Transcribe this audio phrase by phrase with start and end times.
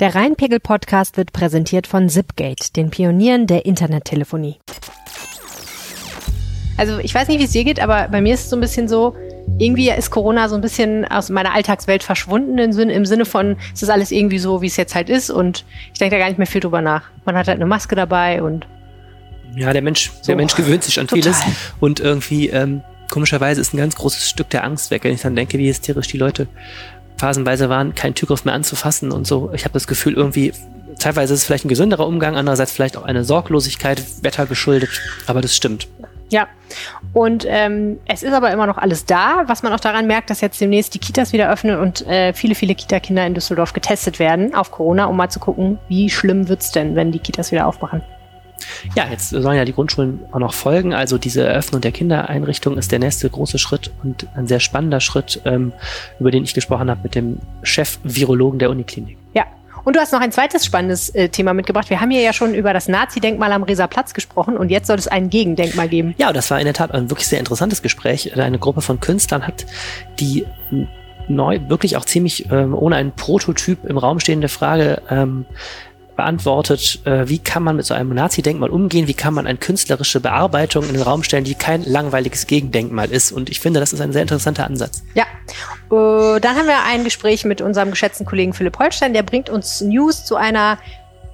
[0.00, 4.58] Der Rheinpegel-Podcast wird präsentiert von Zipgate, den Pionieren der Internettelefonie.
[6.76, 8.60] Also ich weiß nicht, wie es dir geht, aber bei mir ist es so ein
[8.60, 9.14] bisschen so,
[9.56, 13.56] irgendwie ist Corona so ein bisschen aus meiner Alltagswelt verschwunden im Sinne, im Sinne von,
[13.72, 16.28] es ist alles irgendwie so, wie es jetzt halt ist und ich denke da gar
[16.28, 17.04] nicht mehr viel drüber nach.
[17.24, 18.66] Man hat halt eine Maske dabei und
[19.54, 20.26] ja, der Mensch, so.
[20.26, 21.22] der Mensch gewöhnt sich an Total.
[21.22, 21.40] vieles
[21.78, 25.36] und irgendwie ähm, komischerweise ist ein ganz großes Stück der Angst weg, wenn ich dann
[25.36, 26.48] denke, wie hysterisch die Leute
[27.16, 29.50] phasenweise waren, keinen Türgriff mehr anzufassen und so.
[29.54, 30.52] Ich habe das Gefühl, irgendwie,
[30.98, 34.90] teilweise ist es vielleicht ein gesünderer Umgang, andererseits vielleicht auch eine Sorglosigkeit, Wetter geschuldet,
[35.26, 35.88] aber das stimmt.
[36.30, 36.48] Ja,
[37.12, 40.40] und ähm, es ist aber immer noch alles da, was man auch daran merkt, dass
[40.40, 44.54] jetzt demnächst die Kitas wieder öffnen und äh, viele, viele Kita-Kinder in Düsseldorf getestet werden
[44.54, 47.66] auf Corona, um mal zu gucken, wie schlimm wird es denn, wenn die Kitas wieder
[47.66, 48.02] aufmachen.
[48.94, 50.94] Ja, jetzt sollen ja die Grundschulen auch noch folgen.
[50.94, 55.40] Also diese Eröffnung der Kindereinrichtung ist der nächste große Schritt und ein sehr spannender Schritt,
[55.44, 55.72] ähm,
[56.20, 59.16] über den ich gesprochen habe mit dem Chef-Virologen der Uniklinik.
[59.34, 59.44] Ja,
[59.84, 61.90] und du hast noch ein zweites spannendes äh, Thema mitgebracht.
[61.90, 64.96] Wir haben hier ja schon über das Nazi-Denkmal am Reser Platz gesprochen und jetzt soll
[64.96, 66.14] es ein Gegendenkmal geben.
[66.16, 68.36] Ja, das war in der Tat ein wirklich sehr interessantes Gespräch.
[68.38, 69.66] Eine Gruppe von Künstlern hat
[70.20, 70.46] die
[71.28, 75.44] neu, wirklich auch ziemlich ähm, ohne einen Prototyp im Raum stehende Frage ähm,
[76.16, 80.20] beantwortet, äh, wie kann man mit so einem Nazi-Denkmal umgehen, wie kann man eine künstlerische
[80.20, 83.32] Bearbeitung in den Raum stellen, die kein langweiliges Gegendenkmal ist.
[83.32, 85.02] Und ich finde, das ist ein sehr interessanter Ansatz.
[85.14, 89.50] Ja, äh, dann haben wir ein Gespräch mit unserem geschätzten Kollegen Philipp Holstein, der bringt
[89.50, 90.78] uns News zu einer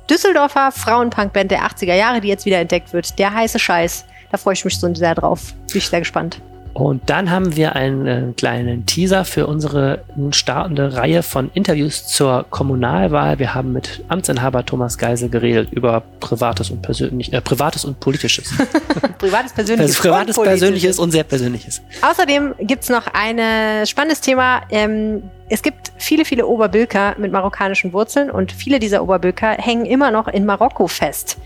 [0.09, 3.19] Düsseldorfer Frauenpunkband der 80er Jahre, die jetzt wieder entdeckt wird.
[3.19, 4.05] Der heiße Scheiß.
[4.33, 5.55] Da freue ich mich so sehr drauf.
[5.69, 6.41] Bin ich sehr gespannt.
[6.73, 12.47] Und dann haben wir einen äh, kleinen Teaser für unsere startende Reihe von Interviews zur
[12.49, 13.39] Kommunalwahl.
[13.39, 18.53] Wir haben mit Amtsinhaber Thomas Geisel geredet über Privates und Persönlich, äh, Privates und Politisches.
[19.19, 19.97] Privates, Persönliches.
[19.97, 21.83] Also Privates, und Persönliches und sehr Persönliches.
[22.03, 24.63] Außerdem gibt es noch ein spannendes Thema.
[24.71, 30.11] Ähm, es gibt viele, viele Oberbilker mit marokkanischen Wurzeln und viele dieser Oberbilker hängen immer
[30.13, 31.39] noch in Marokko fest.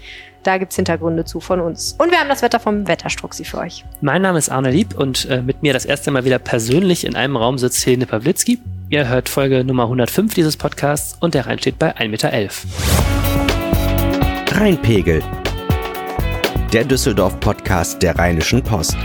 [0.45, 1.97] Da gibt es Hintergründe zu von uns.
[1.99, 3.83] Und wir haben das Wetter vom Wetterstruxi für euch.
[4.03, 7.17] Mein Name ist Arne Lieb und äh, mit mir das erste Mal wieder persönlich in
[7.17, 8.59] einem Raum sitzt Helene Pawlitzki.
[8.91, 12.31] Ihr hört Folge Nummer 105 dieses Podcasts und der Rhein steht bei 1,11 Meter.
[14.61, 15.23] Rheinpegel.
[16.75, 18.97] Der Düsseldorf-Podcast der Rheinischen Post.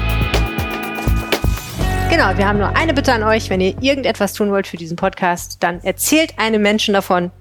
[2.09, 3.49] Genau, wir haben nur eine Bitte an euch.
[3.49, 7.31] Wenn ihr irgendetwas tun wollt für diesen Podcast, dann erzählt einem Menschen davon,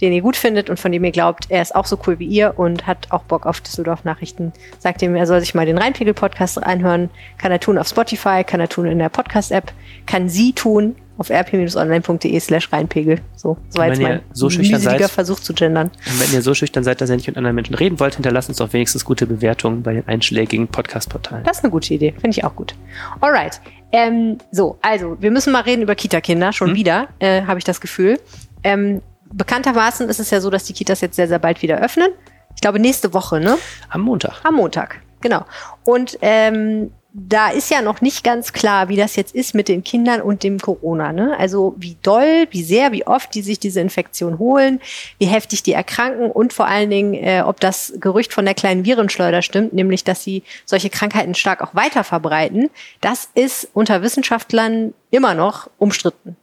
[0.00, 2.26] den ihr gut findet und von dem ihr glaubt, er ist auch so cool wie
[2.26, 4.52] ihr und hat auch Bock auf Düsseldorf Nachrichten.
[4.78, 7.10] Sagt ihm, er soll sich mal den Rheinpegel Podcast anhören.
[7.38, 9.72] Kann er tun auf Spotify, kann er tun in der Podcast App,
[10.06, 13.20] kann sie tun auf rp-online.de slash Rheinpegel.
[13.34, 15.88] So, so war jetzt mein so schüchtern seid, Versuch zu gendern.
[16.06, 18.48] Und wenn ihr so schüchtern seid, dass ihr nicht mit anderen Menschen reden wollt, hinterlasst
[18.48, 21.44] uns doch wenigstens gute Bewertungen bei den einschlägigen Podcast-Portalen.
[21.44, 22.12] Das ist eine gute Idee.
[22.12, 22.74] Finde ich auch gut.
[23.20, 23.60] Alright.
[23.90, 26.52] Ähm, so, also, wir müssen mal reden über Kita-Kinder.
[26.52, 26.76] Schon hm?
[26.76, 28.20] wieder, äh, habe ich das Gefühl.
[28.62, 32.10] Ähm, bekanntermaßen ist es ja so, dass die Kitas jetzt sehr, sehr bald wieder öffnen.
[32.54, 33.56] Ich glaube, nächste Woche, ne?
[33.88, 34.40] Am Montag.
[34.44, 35.44] Am Montag, genau.
[35.84, 39.82] Und ähm, da ist ja noch nicht ganz klar, wie das jetzt ist mit den
[39.82, 41.12] Kindern und dem Corona.
[41.12, 41.36] Ne?
[41.38, 44.80] Also wie doll, wie sehr, wie oft die sich diese Infektion holen,
[45.18, 48.84] wie heftig die erkranken und vor allen Dingen, äh, ob das Gerücht von der kleinen
[48.84, 52.70] Virenschleuder stimmt, nämlich dass sie solche Krankheiten stark auch weiter verbreiten.
[53.00, 56.36] Das ist unter Wissenschaftlern immer noch umstritten.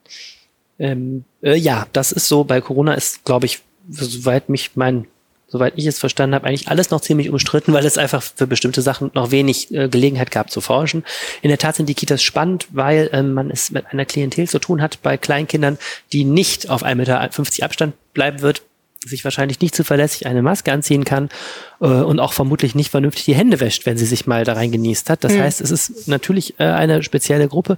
[0.80, 2.44] Ähm, äh, ja, das ist so.
[2.44, 5.08] Bei Corona ist, glaube ich, soweit mich mein,
[5.48, 8.82] soweit ich es verstanden habe, eigentlich alles noch ziemlich umstritten, weil es einfach für bestimmte
[8.82, 11.04] Sachen noch wenig äh, Gelegenheit gab zu forschen.
[11.42, 14.60] In der Tat sind die Kitas spannend, weil ähm, man es mit einer Klientel zu
[14.60, 15.78] tun hat bei Kleinkindern,
[16.12, 18.64] die nicht auf 1,50 Meter Abstand bleiben wird,
[19.10, 21.30] sich wahrscheinlich nicht zuverlässig eine Maske anziehen kann
[21.80, 24.72] äh, und auch vermutlich nicht vernünftig die Hände wäscht, wenn sie sich mal da rein
[24.72, 25.24] genießt hat.
[25.24, 25.42] Das mhm.
[25.42, 27.78] heißt, es ist natürlich äh, eine spezielle Gruppe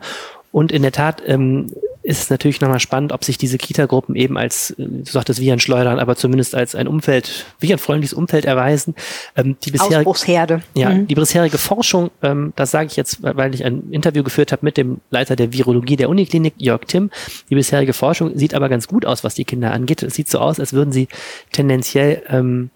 [0.58, 4.40] und in der Tat ähm, ist es natürlich nochmal spannend, ob sich diese Kita-Gruppen eben
[4.40, 8.18] als, äh, du sagtest wie ein Schleudern, aber zumindest als ein Umfeld, wie ein freundliches
[8.18, 8.96] Umfeld erweisen.
[9.36, 10.64] Ähm, die bisherige, Ausbruchsherde.
[10.74, 11.06] Ja, mhm.
[11.06, 14.78] die bisherige Forschung, ähm, das sage ich jetzt, weil ich ein Interview geführt habe mit
[14.78, 17.12] dem Leiter der Virologie der Uniklinik, Jörg Timm.
[17.52, 20.02] Die bisherige Forschung sieht aber ganz gut aus, was die Kinder angeht.
[20.02, 21.08] Es sieht so aus, als würden sie
[21.52, 22.72] tendenziell ähm,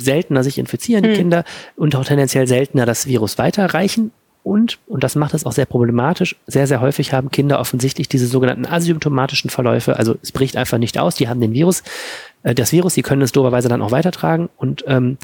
[0.00, 1.16] seltener sich infizieren, die mhm.
[1.16, 1.44] Kinder,
[1.76, 4.10] und auch tendenziell seltener das Virus weiterreichen.
[4.44, 8.26] Und, und das macht es auch sehr problematisch, sehr, sehr häufig haben Kinder offensichtlich diese
[8.26, 9.96] sogenannten asymptomatischen Verläufe.
[9.96, 11.84] Also es bricht einfach nicht aus, die haben den Virus,
[12.42, 14.48] äh, das Virus, die können es doberweise dann auch weitertragen.
[14.56, 15.18] Und ähm,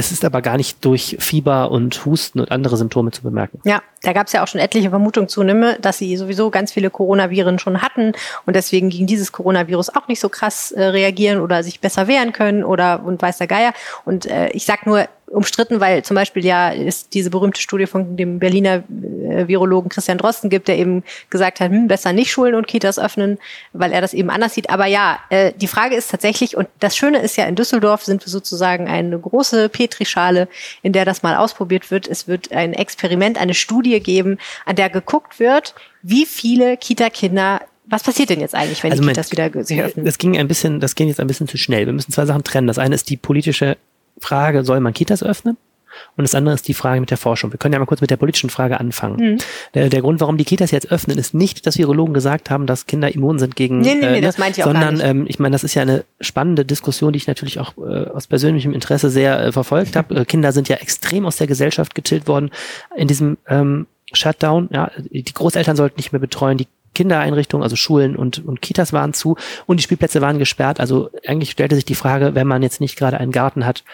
[0.00, 3.60] es ist aber gar nicht durch Fieber und Husten und andere Symptome zu bemerken.
[3.64, 6.88] Ja, da gab es ja auch schon etliche Vermutungen zu dass sie sowieso ganz viele
[6.88, 8.12] Coronaviren schon hatten
[8.46, 12.32] und deswegen gegen dieses Coronavirus auch nicht so krass äh, reagieren oder sich besser wehren
[12.32, 13.74] können oder und weiß der Geier.
[14.06, 18.16] Und äh, ich sag nur, umstritten, weil zum Beispiel ja es diese berühmte Studie von
[18.16, 18.82] dem Berliner
[19.30, 22.98] äh, Virologen Christian Drosten gibt, der eben gesagt hat, hm, besser nicht Schulen und Kitas
[22.98, 23.38] öffnen,
[23.72, 24.70] weil er das eben anders sieht.
[24.70, 28.24] Aber ja, äh, die Frage ist tatsächlich, und das Schöne ist ja, in Düsseldorf sind
[28.24, 30.48] wir sozusagen eine große Petrischale,
[30.82, 32.08] in der das mal ausprobiert wird.
[32.08, 38.04] Es wird ein Experiment, eine Studie geben, an der geguckt wird, wie viele Kita-Kinder was
[38.04, 40.06] passiert denn jetzt eigentlich, wenn also die Kitas wieder sich öffnen?
[40.06, 41.86] Das ging ein bisschen, das ging jetzt ein bisschen zu schnell.
[41.86, 42.68] Wir müssen zwei Sachen trennen.
[42.68, 43.78] Das eine ist die politische
[44.20, 45.56] Frage, soll man Kitas öffnen?
[46.16, 47.52] Und das andere ist die Frage mit der Forschung.
[47.52, 49.32] Wir können ja mal kurz mit der politischen Frage anfangen.
[49.32, 49.38] Mhm.
[49.74, 52.86] Der, der, Grund, warum die Kitas jetzt öffnen, ist nicht, dass Virologen gesagt haben, dass
[52.86, 55.38] Kinder immun sind gegen, nee, nee, nee, äh, das meinte ich auch sondern ähm, ich
[55.38, 59.10] meine, das ist ja eine spannende Diskussion, die ich natürlich auch äh, aus persönlichem Interesse
[59.10, 60.10] sehr äh, verfolgt habe.
[60.20, 62.50] Äh, Kinder sind ja extrem aus der Gesellschaft getillt worden
[62.96, 64.68] in diesem ähm, Shutdown.
[64.72, 69.12] Ja, die Großeltern sollten nicht mehr betreuen, die Kindereinrichtungen, also Schulen und, und Kitas waren
[69.12, 70.80] zu und die Spielplätze waren gesperrt.
[70.80, 73.84] Also eigentlich stellte sich die Frage, wenn man jetzt nicht gerade einen Garten hat,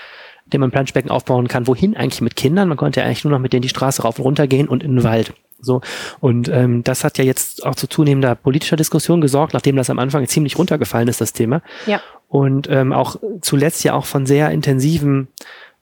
[0.46, 2.68] den man Planschbecken aufbauen kann, wohin eigentlich mit Kindern?
[2.68, 4.82] Man konnte ja eigentlich nur noch mit denen die Straße rauf und runter gehen und
[4.82, 5.34] in den Wald.
[5.58, 5.80] So
[6.20, 9.98] und ähm, das hat ja jetzt auch zu zunehmender politischer Diskussion gesorgt, nachdem das am
[9.98, 11.62] Anfang ziemlich runtergefallen ist, das Thema.
[11.86, 12.00] Ja.
[12.28, 15.28] Und ähm, auch zuletzt ja auch von sehr intensiven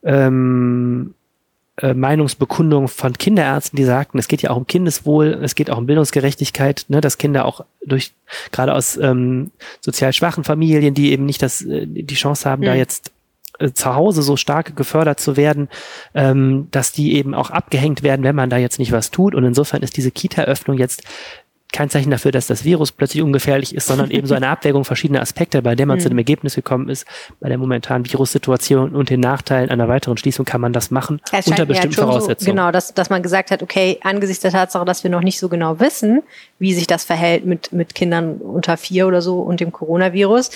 [0.05, 1.15] ähm,
[1.81, 5.79] äh, Meinungsbekundung von Kinderärzten, die sagten, es geht ja auch um Kindeswohl, es geht auch
[5.79, 8.13] um Bildungsgerechtigkeit, ne, dass Kinder auch durch
[8.53, 9.51] gerade aus ähm,
[9.81, 12.67] sozial schwachen Familien, die eben nicht das äh, die Chance haben, mhm.
[12.67, 13.11] da jetzt
[13.59, 15.69] äh, zu Hause so stark gefördert zu werden,
[16.15, 19.35] ähm, dass die eben auch abgehängt werden, wenn man da jetzt nicht was tut.
[19.35, 21.03] Und insofern ist diese Kita-Öffnung jetzt
[21.75, 25.21] kein Zeichen dafür, dass das Virus plötzlich ungefährlich ist, sondern eben so eine Abwägung verschiedener
[25.21, 26.03] Aspekte, bei der man mhm.
[26.03, 27.05] zu dem Ergebnis gekommen ist,
[27.41, 31.49] bei der momentanen Virussituation und den Nachteilen einer weiteren Schließung kann man das machen es
[31.49, 32.47] unter bestimmten halt Voraussetzungen.
[32.47, 35.39] So, genau, dass, dass man gesagt hat, okay, angesichts der Tatsache, dass wir noch nicht
[35.39, 36.23] so genau wissen,
[36.59, 40.51] wie sich das verhält mit, mit Kindern unter vier oder so und dem Coronavirus,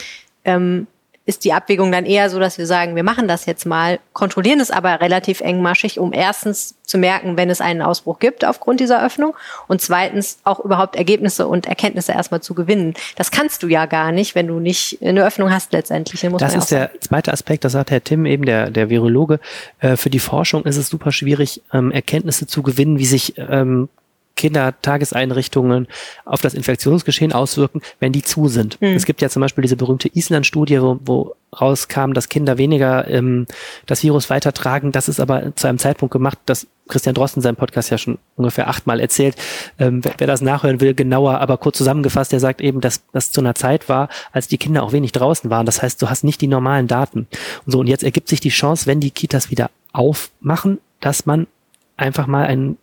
[0.44, 0.86] ähm,
[1.28, 4.60] ist die Abwägung dann eher so, dass wir sagen, wir machen das jetzt mal, kontrollieren
[4.60, 9.04] es aber relativ engmaschig, um erstens zu merken, wenn es einen Ausbruch gibt aufgrund dieser
[9.04, 9.34] Öffnung
[9.66, 12.94] und zweitens auch überhaupt Ergebnisse und Erkenntnisse erstmal zu gewinnen.
[13.16, 16.22] Das kannst du ja gar nicht, wenn du nicht eine Öffnung hast letztendlich.
[16.38, 19.38] das ist der zweite Aspekt, das sagt Herr Tim eben, der, der Virologe.
[19.80, 23.90] Äh, für die Forschung ist es super schwierig, ähm, Erkenntnisse zu gewinnen, wie sich ähm,
[24.38, 25.88] Kindertageseinrichtungen
[26.24, 28.80] auf das Infektionsgeschehen auswirken, wenn die zu sind.
[28.80, 28.94] Mhm.
[28.94, 33.46] Es gibt ja zum Beispiel diese berühmte Island-Studie, wo, wo rauskam, dass Kinder weniger ähm,
[33.86, 34.92] das Virus weitertragen.
[34.92, 38.68] Das ist aber zu einem Zeitpunkt gemacht, dass Christian Drosten seinem Podcast ja schon ungefähr
[38.68, 39.34] achtmal erzählt.
[39.78, 43.32] Ähm, wer, wer, das nachhören will, genauer, aber kurz zusammengefasst, der sagt eben, dass das
[43.32, 45.66] zu einer Zeit war, als die Kinder auch wenig draußen waren.
[45.66, 47.26] Das heißt, du hast nicht die normalen Daten.
[47.66, 51.48] Und so, und jetzt ergibt sich die Chance, wenn die Kitas wieder aufmachen, dass man
[51.96, 52.78] einfach mal einen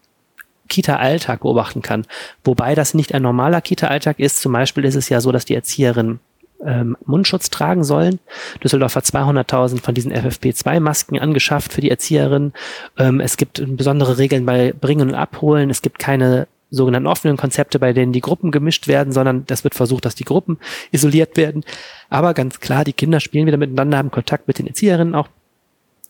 [0.68, 2.06] Kita-Alltag beobachten kann.
[2.44, 4.42] Wobei das nicht ein normaler Kita-Alltag ist.
[4.42, 6.20] Zum Beispiel ist es ja so, dass die Erzieherinnen
[6.64, 8.20] ähm, Mundschutz tragen sollen.
[8.64, 12.54] Düsseldorf hat 200.000 von diesen FFP2-Masken angeschafft für die Erzieherinnen.
[12.98, 15.70] Ähm, es gibt besondere Regeln bei Bringen und Abholen.
[15.70, 19.76] Es gibt keine sogenannten offenen Konzepte, bei denen die Gruppen gemischt werden, sondern das wird
[19.76, 20.58] versucht, dass die Gruppen
[20.92, 21.64] isoliert werden.
[22.10, 25.28] Aber ganz klar, die Kinder spielen wieder miteinander, haben Kontakt mit den Erzieherinnen auch.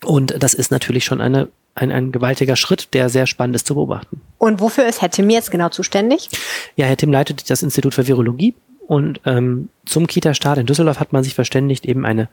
[0.04, 3.74] Und das ist natürlich schon eine ein, ein gewaltiger Schritt, der sehr spannend ist zu
[3.74, 4.20] beobachten.
[4.38, 6.28] Und wofür ist Herr Tim jetzt genau zuständig?
[6.74, 8.54] Ja, Herr Tim leitet das Institut für Virologie
[8.86, 12.28] und ähm, zum Kita-Start in Düsseldorf hat man sich verständigt, eben eine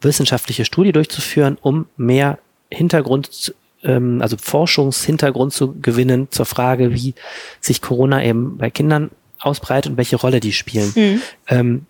[0.00, 2.38] wissenschaftliche Studie durchzuführen, um mehr
[2.70, 7.14] Hintergrund, ähm, also Forschungshintergrund zu gewinnen zur Frage, wie
[7.60, 10.92] sich Corona eben bei Kindern ausbreitet und welche Rolle die spielen.
[10.94, 11.22] Mhm.
[11.48, 11.86] Ähm,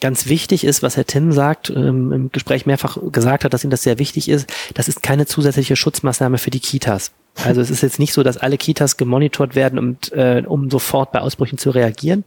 [0.00, 3.70] ganz wichtig ist, was Herr Tim sagt, ähm, im Gespräch mehrfach gesagt hat, dass ihm
[3.70, 7.10] das sehr wichtig ist, das ist keine zusätzliche Schutzmaßnahme für die Kitas.
[7.44, 11.12] Also es ist jetzt nicht so, dass alle Kitas gemonitort werden, und, äh, um sofort
[11.12, 12.24] bei Ausbrüchen zu reagieren.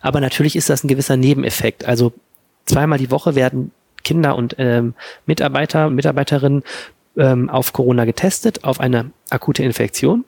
[0.00, 1.84] Aber natürlich ist das ein gewisser Nebeneffekt.
[1.84, 2.12] Also
[2.64, 4.94] zweimal die Woche werden Kinder und ähm,
[5.26, 6.62] Mitarbeiter, Mitarbeiterinnen
[7.16, 10.24] ähm, auf Corona getestet, auf eine akute Infektion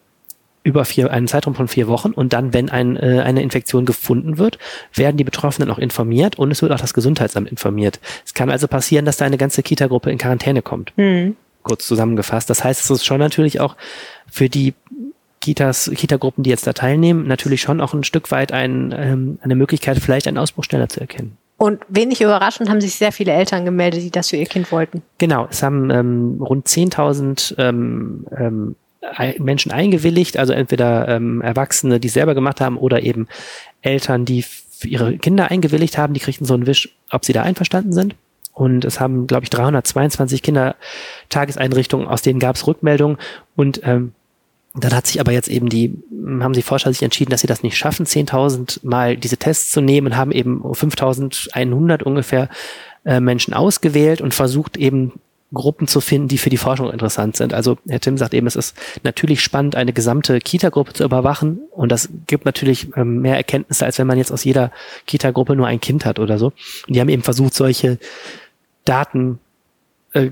[0.67, 4.37] über vier, einen Zeitraum von vier Wochen und dann, wenn ein, äh, eine Infektion gefunden
[4.37, 4.59] wird,
[4.93, 8.01] werden die Betroffenen auch informiert und es wird auch das Gesundheitsamt informiert.
[8.25, 10.91] Es kann also passieren, dass da eine ganze Kita-Gruppe in Quarantäne kommt.
[10.97, 11.37] Mhm.
[11.63, 12.49] Kurz zusammengefasst.
[12.49, 13.77] Das heißt, es ist schon natürlich auch
[14.29, 14.73] für die
[15.39, 19.55] Kitas, Kita-Gruppen, die jetzt da teilnehmen, natürlich schon auch ein Stück weit ein, ähm, eine
[19.55, 21.37] Möglichkeit, vielleicht einen Ausbruch schneller zu erkennen.
[21.55, 25.01] Und wenig überraschend haben sich sehr viele Eltern gemeldet, die das für ihr Kind wollten.
[25.17, 28.75] Genau, es haben ähm, rund 10.000 ähm, ähm,
[29.39, 33.27] Menschen eingewilligt, also entweder ähm, Erwachsene, die selber gemacht haben, oder eben
[33.81, 37.43] Eltern, die für ihre Kinder eingewilligt haben, die kriegten so einen Wisch, ob sie da
[37.43, 38.15] einverstanden sind.
[38.53, 43.17] Und es haben, glaube ich, 322 Kindertageseinrichtungen, aus denen gab es Rückmeldungen.
[43.55, 44.13] Und ähm,
[44.73, 45.93] dann hat sich aber jetzt eben die,
[46.39, 49.81] haben die Forscher sich entschieden, dass sie das nicht schaffen, 10.000 mal diese Tests zu
[49.81, 52.49] nehmen und haben eben 5.100 ungefähr
[53.05, 55.13] äh, Menschen ausgewählt und versucht eben
[55.53, 57.53] Gruppen zu finden, die für die Forschung interessant sind.
[57.53, 61.91] Also Herr Tim sagt eben, es ist natürlich spannend, eine gesamte Kita-Gruppe zu überwachen und
[61.91, 64.71] das gibt natürlich ähm, mehr Erkenntnisse, als wenn man jetzt aus jeder
[65.05, 66.47] Kita-Gruppe nur ein Kind hat oder so.
[66.87, 67.97] Und die haben eben versucht, solche
[68.83, 69.39] Daten
[70.13, 70.31] äh,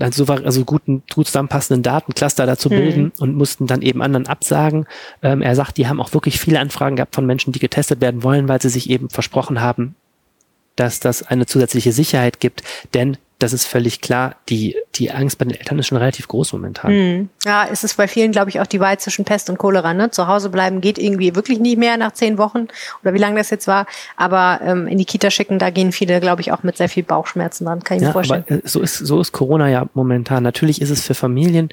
[0.00, 2.74] also, also guten, gut zusammenpassenden Datencluster dazu mhm.
[2.74, 4.86] bilden und mussten dann eben anderen absagen.
[5.22, 8.22] Ähm, er sagt, die haben auch wirklich viele Anfragen gehabt von Menschen, die getestet werden
[8.22, 9.94] wollen, weil sie sich eben versprochen haben,
[10.76, 12.62] dass das eine zusätzliche Sicherheit gibt.
[12.94, 16.52] Denn das ist völlig klar, die, die Angst bei den Eltern ist schon relativ groß
[16.52, 16.92] momentan.
[16.92, 17.28] Mhm.
[17.44, 19.94] Ja, es ist bei vielen, glaube ich, auch die Wahl zwischen Pest und Cholera.
[19.94, 20.10] Ne?
[20.10, 22.68] Zu Hause bleiben geht irgendwie wirklich nicht mehr nach zehn Wochen
[23.02, 23.86] oder wie lange das jetzt war.
[24.16, 27.02] Aber ähm, in die Kita schicken, da gehen viele, glaube ich, auch mit sehr viel
[27.02, 27.82] Bauchschmerzen dran.
[27.82, 28.44] Kann ich ja, mir vorstellen.
[28.46, 30.44] Aber, äh, so, ist, so ist Corona ja momentan.
[30.44, 31.70] Natürlich ist es für Familien,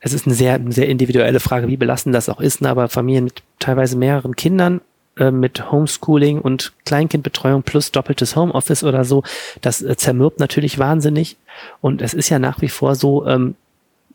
[0.00, 2.68] es ist eine sehr, sehr individuelle Frage, wie belastend das auch ist, ne?
[2.68, 4.80] aber Familien mit teilweise mehreren Kindern
[5.18, 9.22] äh, mit Homeschooling und Kleinkindbetreuung plus doppeltes Homeoffice oder so,
[9.60, 11.36] das äh, zermürbt natürlich wahnsinnig.
[11.80, 13.54] Und es ist ja nach wie vor so, ähm,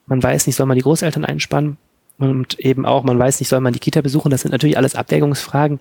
[0.05, 1.77] man weiß nicht, soll man die Großeltern einspannen
[2.17, 4.29] und eben auch, man weiß nicht, soll man die Kita besuchen.
[4.29, 5.79] Das sind natürlich alles Abwägungsfragen.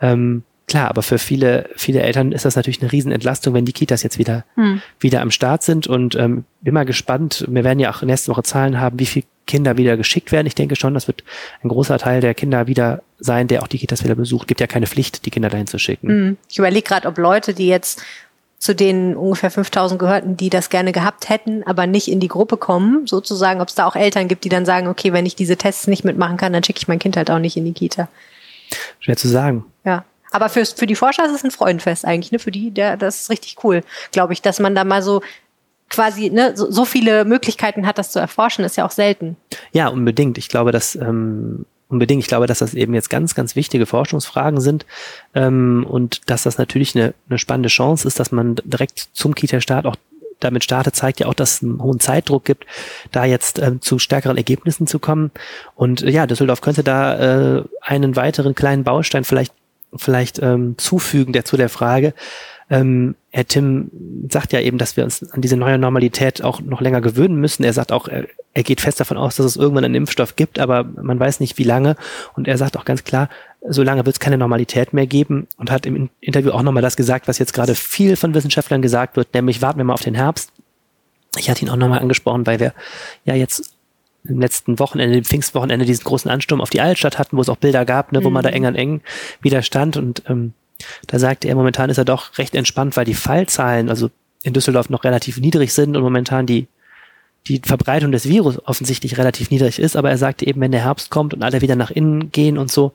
[0.00, 4.04] Ähm, klar, aber für viele, viele Eltern ist das natürlich eine Riesenentlastung, wenn die Kitas
[4.04, 4.80] jetzt wieder, hm.
[5.00, 5.88] wieder am Start sind.
[5.88, 7.44] Und ähm, bin mal gespannt.
[7.48, 10.46] Wir werden ja auch nächste Woche Zahlen haben, wie viele Kinder wieder geschickt werden.
[10.46, 11.24] Ich denke schon, das wird
[11.64, 14.46] ein großer Teil der Kinder wieder sein, der auch die Kitas wieder besucht.
[14.46, 16.08] Gibt ja keine Pflicht, die Kinder dahin zu schicken.
[16.08, 16.36] Hm.
[16.48, 18.00] Ich überlege gerade, ob Leute, die jetzt
[18.58, 22.58] zu den ungefähr 5000 gehörten, die das gerne gehabt hätten, aber nicht in die Gruppe
[22.58, 25.56] kommen, sozusagen, ob es da auch Eltern gibt, die dann sagen, okay, wenn ich diese
[25.56, 28.08] Tests nicht mitmachen kann, dann schicke ich mein Kind halt auch nicht in die Kita.
[29.00, 29.64] Schwer zu sagen.
[30.30, 32.38] Aber für, für die Forscher ist es ein Freudenfest eigentlich, ne?
[32.38, 33.82] Für die, der, das ist richtig cool,
[34.12, 35.22] glaube ich, dass man da mal so
[35.88, 39.36] quasi ne, so, so viele Möglichkeiten hat, das zu erforschen, ist ja auch selten.
[39.72, 40.38] Ja, unbedingt.
[40.38, 42.22] Ich glaube, dass ähm, unbedingt.
[42.22, 44.86] Ich glaube, dass das eben jetzt ganz, ganz wichtige Forschungsfragen sind
[45.34, 49.86] ähm, und dass das natürlich eine, eine spannende Chance ist, dass man direkt zum Kita-Start
[49.86, 49.96] auch
[50.38, 52.64] damit startet, zeigt ja auch, dass es einen hohen Zeitdruck gibt,
[53.12, 55.30] da jetzt ähm, zu stärkeren Ergebnissen zu kommen.
[55.74, 59.52] Und äh, ja, Düsseldorf könnte da äh, einen weiteren kleinen Baustein vielleicht
[59.94, 62.14] vielleicht ähm, zufügen der zu der Frage.
[62.70, 63.90] Ähm, Herr Tim
[64.30, 67.64] sagt ja eben, dass wir uns an diese neue Normalität auch noch länger gewöhnen müssen.
[67.64, 70.60] Er sagt auch, er, er geht fest davon aus, dass es irgendwann einen Impfstoff gibt,
[70.60, 71.96] aber man weiß nicht, wie lange.
[72.34, 73.28] Und er sagt auch ganz klar,
[73.68, 76.96] so lange wird es keine Normalität mehr geben und hat im Interview auch nochmal das
[76.96, 80.14] gesagt, was jetzt gerade viel von Wissenschaftlern gesagt wird, nämlich warten wir mal auf den
[80.14, 80.52] Herbst.
[81.38, 82.72] Ich hatte ihn auch nochmal angesprochen, weil wir
[83.24, 83.72] ja jetzt
[84.24, 87.56] im letzten Wochenende, dem Pfingstwochenende, diesen großen Ansturm auf die Altstadt hatten, wo es auch
[87.56, 88.34] Bilder gab, ne, wo mhm.
[88.34, 88.56] man da mhm.
[88.56, 89.00] eng an eng
[89.40, 89.96] wieder stand.
[89.96, 90.52] Und ähm,
[91.06, 94.10] da sagte er, momentan ist er doch recht entspannt, weil die Fallzahlen, also
[94.42, 96.66] in Düsseldorf noch relativ niedrig sind und momentan die,
[97.48, 99.96] die Verbreitung des Virus offensichtlich relativ niedrig ist.
[99.96, 102.70] Aber er sagte eben, wenn der Herbst kommt und alle wieder nach innen gehen und
[102.70, 102.92] so,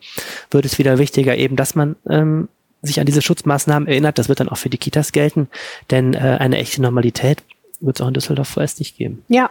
[0.51, 2.49] wird es wieder wichtiger eben, dass man ähm,
[2.81, 4.17] sich an diese Schutzmaßnahmen erinnert.
[4.17, 5.47] Das wird dann auch für die Kitas gelten,
[5.91, 7.43] denn äh, eine echte Normalität
[7.79, 9.23] wird es auch in Düsseldorf vorerst nicht geben.
[9.27, 9.49] Ja,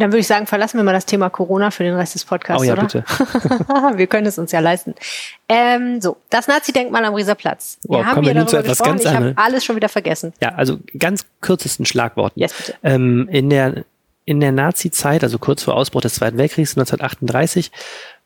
[0.00, 2.62] dann würde ich sagen, verlassen wir mal das Thema Corona für den Rest des Podcasts,
[2.62, 2.82] oh ja, oder?
[2.82, 3.04] bitte.
[3.96, 4.94] wir können es uns ja leisten.
[5.48, 7.78] Ähm, so, das Nazi-Denkmal am Rieser Platz.
[7.82, 8.92] Wir wow, haben hier darüber etwas gesprochen.
[8.92, 10.32] Ganz ich habe alles schon wieder vergessen.
[10.40, 12.40] Ja, also ganz kürzesten Schlagworten.
[12.40, 12.74] Yes, bitte.
[12.82, 13.84] Ähm, in der,
[14.24, 17.70] in der Nazi-Zeit, also kurz vor Ausbruch des Zweiten Weltkriegs 1938,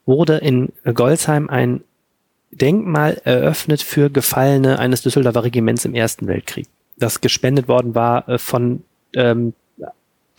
[0.06, 1.82] wurde in Golzheim ein
[2.50, 8.38] Denkmal eröffnet für Gefallene eines Düsseldorfer Regiments im Ersten Weltkrieg, das gespendet worden war äh,
[8.38, 8.84] von
[9.16, 9.54] ähm,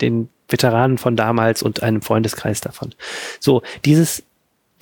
[0.00, 2.94] den Veteranen von damals und einem Freundeskreis davon.
[3.40, 4.22] So, dieses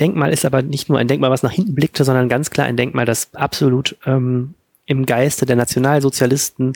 [0.01, 2.77] Denkmal ist aber nicht nur ein Denkmal, was nach hinten blickte, sondern ganz klar ein
[2.77, 4.55] Denkmal, das absolut ähm,
[4.87, 6.73] im Geiste der Nationalsozialisten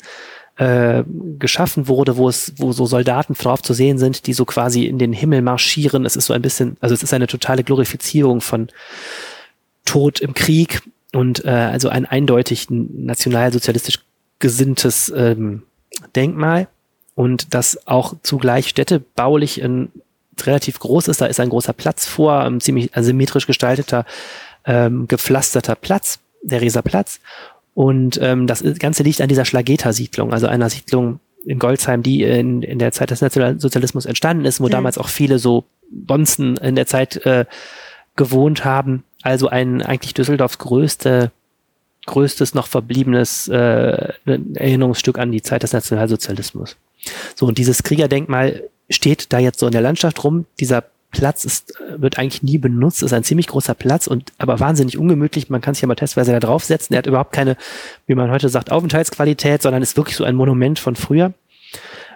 [0.56, 1.04] äh,
[1.38, 4.98] geschaffen wurde, wo es, wo so Soldaten drauf zu sehen sind, die so quasi in
[4.98, 6.04] den Himmel marschieren.
[6.06, 8.68] Es ist so ein bisschen, also es ist eine totale Glorifizierung von
[9.84, 14.00] Tod im Krieg und äh, also ein eindeutig nationalsozialistisch
[14.38, 15.62] gesinntes ähm,
[16.14, 16.68] Denkmal
[17.18, 19.90] und das auch zugleich städtebaulich ein
[20.40, 21.20] relativ groß ist.
[21.20, 24.06] Da ist ein großer Platz vor, ein ziemlich asymmetrisch gestalteter,
[24.64, 27.18] ähm, gepflasterter Platz, der Rieser Platz.
[27.74, 32.62] Und ähm, das Ganze liegt an dieser Schlageta-Siedlung, also einer Siedlung in Goldsheim, die in,
[32.62, 34.70] in der Zeit des Nationalsozialismus entstanden ist, wo mhm.
[34.70, 37.46] damals auch viele so Bonzen in der Zeit äh,
[38.14, 39.02] gewohnt haben.
[39.22, 41.32] Also ein eigentlich Düsseldorfs größte,
[42.08, 44.12] größtes noch verbliebenes äh,
[44.54, 46.76] Erinnerungsstück an die Zeit des Nationalsozialismus.
[47.36, 50.46] So, und dieses Kriegerdenkmal steht da jetzt so in der Landschaft rum.
[50.58, 54.98] Dieser Platz ist, wird eigentlich nie benutzt, ist ein ziemlich großer Platz und aber wahnsinnig
[54.98, 55.48] ungemütlich.
[55.48, 56.94] Man kann sich ja mal testweise da draufsetzen.
[56.94, 57.56] Er hat überhaupt keine,
[58.06, 61.32] wie man heute sagt, Aufenthaltsqualität, sondern ist wirklich so ein Monument von früher.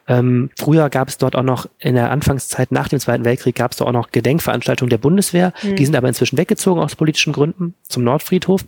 [0.09, 3.71] Ähm, früher gab es dort auch noch in der Anfangszeit nach dem Zweiten Weltkrieg gab
[3.71, 5.53] es dort auch noch Gedenkveranstaltungen der Bundeswehr.
[5.63, 5.77] Mhm.
[5.77, 8.65] Die sind aber inzwischen weggezogen aus politischen Gründen zum Nordfriedhof.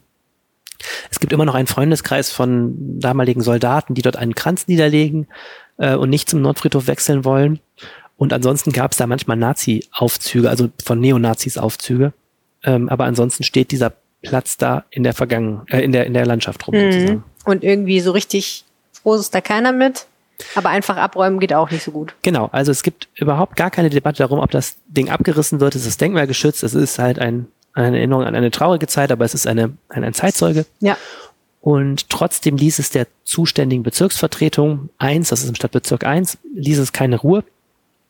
[1.11, 5.29] Es gibt immer noch einen Freundeskreis von damaligen Soldaten, die dort einen Kranz niederlegen
[5.79, 7.61] äh, und nicht zum Nordfriedhof wechseln wollen.
[8.17, 12.13] Und ansonsten gab es da manchmal Nazi-Aufzüge, also von Neonazis Aufzüge.
[12.63, 16.27] Ähm, aber ansonsten steht dieser Platz da in der Vergangenheit, äh, in der in der
[16.27, 16.75] Landschaft rum.
[16.75, 17.25] Mhm.
[17.45, 20.07] Und irgendwie so richtig froh ist da keiner mit.
[20.57, 22.15] Aber einfach abräumen geht auch nicht so gut.
[22.23, 25.77] Genau, also es gibt überhaupt gar keine Debatte darum, ob das Ding abgerissen wird.
[25.77, 26.65] Es ist denkmalgeschützt.
[26.65, 30.05] Es ist halt ein, eine Erinnerung an eine traurige Zeit, aber es ist eine, ein,
[30.05, 30.67] ein Zeitzeuge.
[30.81, 30.97] Ja.
[31.61, 36.93] Und trotzdem ließ es der zuständigen Bezirksvertretung eins, das ist im Stadtbezirk eins, ließ es
[36.93, 37.43] keine Ruhe.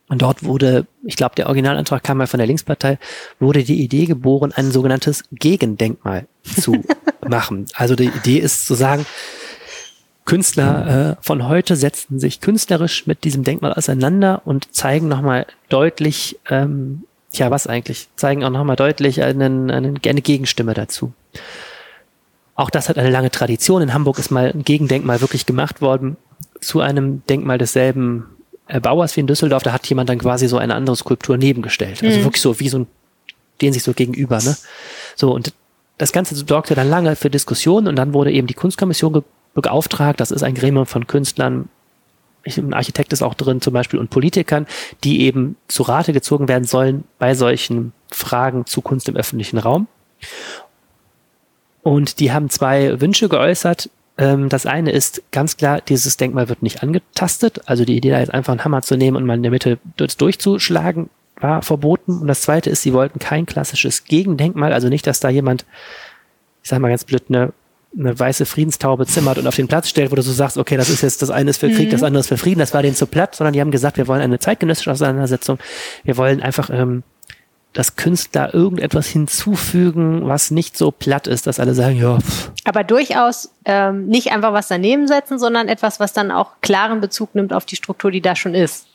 [0.09, 2.99] Und dort wurde, ich glaube, der Originalantrag kam mal von der Linkspartei,
[3.41, 6.83] wurde die Idee geboren, ein sogenanntes Gegendenkmal zu
[7.27, 7.67] machen.
[7.75, 9.07] Also die Idee ist zu sagen,
[10.25, 16.39] Künstler äh, von heute setzen sich künstlerisch mit diesem Denkmal auseinander und zeigen nochmal deutlich,
[16.49, 17.05] ähm,
[17.39, 21.13] ja, was eigentlich, zeigen auch nochmal deutlich einen, einen, eine Gegenstimme dazu.
[22.55, 23.83] Auch das hat eine lange Tradition.
[23.83, 26.17] In Hamburg ist mal ein Gegendenkmal wirklich gemacht worden
[26.61, 28.25] zu einem Denkmal desselben
[28.81, 29.63] Bauers wie in Düsseldorf.
[29.63, 32.03] Da hat jemand dann quasi so eine andere Skulptur nebengestellt.
[32.03, 32.25] Also mhm.
[32.25, 32.87] wirklich so wie so ein,
[33.61, 34.57] den sich so gegenüber, ne?
[35.17, 35.53] So, und
[35.99, 39.23] das Ganze sorgte dann lange für Diskussionen und dann wurde eben die Kunstkommission
[39.55, 40.19] beauftragt.
[40.19, 41.69] Das ist ein Gremium von Künstlern,
[42.47, 44.67] ein Architekt ist auch drin zum Beispiel und Politikern,
[45.03, 49.87] die eben zu Rate gezogen werden sollen bei solchen Fragen zu Kunst im öffentlichen Raum.
[51.83, 53.91] Und die haben zwei Wünsche geäußert.
[54.17, 57.63] Ähm, das eine ist ganz klar, dieses Denkmal wird nicht angetastet.
[57.67, 59.79] Also die Idee, da jetzt einfach einen Hammer zu nehmen und mal in der Mitte
[59.97, 62.21] durchzuschlagen, war verboten.
[62.21, 65.67] Und das zweite ist, sie wollten kein klassisches Gegendenkmal, also nicht, dass da jemand,
[66.63, 67.53] ich sag mal ganz blöd, eine
[67.99, 70.91] eine weiße Friedenstaube zimmert und auf den Platz stellt, wo du so sagst, okay, das
[70.91, 71.93] ist jetzt, das eine ist für Krieg, mhm.
[71.93, 74.09] das andere ist für Frieden, das war denen zu platt, sondern die haben gesagt, wir
[74.09, 75.59] wollen eine zeitgenössische Auseinandersetzung,
[76.03, 77.03] wir wollen einfach, ähm,
[77.73, 82.19] dass Künstler irgendetwas hinzufügen, was nicht so platt ist, dass alle sagen, ja.
[82.19, 82.53] Pff.
[82.65, 87.35] Aber durchaus ähm, nicht einfach was daneben setzen, sondern etwas, was dann auch klaren Bezug
[87.35, 88.87] nimmt auf die Struktur, die da schon ist.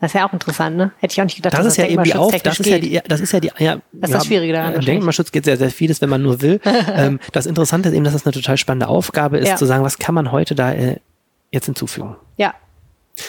[0.00, 0.92] Das ist ja auch interessant, ne?
[1.00, 2.78] Hätte ich auch nicht gedacht, das dass ist das ja irgendwie auch, das ist ja
[2.78, 4.74] die, das ist ja die, ja, das ist das Schwierige daran.
[4.74, 6.60] Äh, Denkmalschutz geht sehr, sehr vieles, wenn man nur will.
[6.94, 9.56] ähm, das Interessante ist eben, dass das eine total spannende Aufgabe ist, ja.
[9.56, 10.96] zu sagen, was kann man heute da äh,
[11.50, 12.16] jetzt hinzufügen?
[12.36, 12.54] Ja.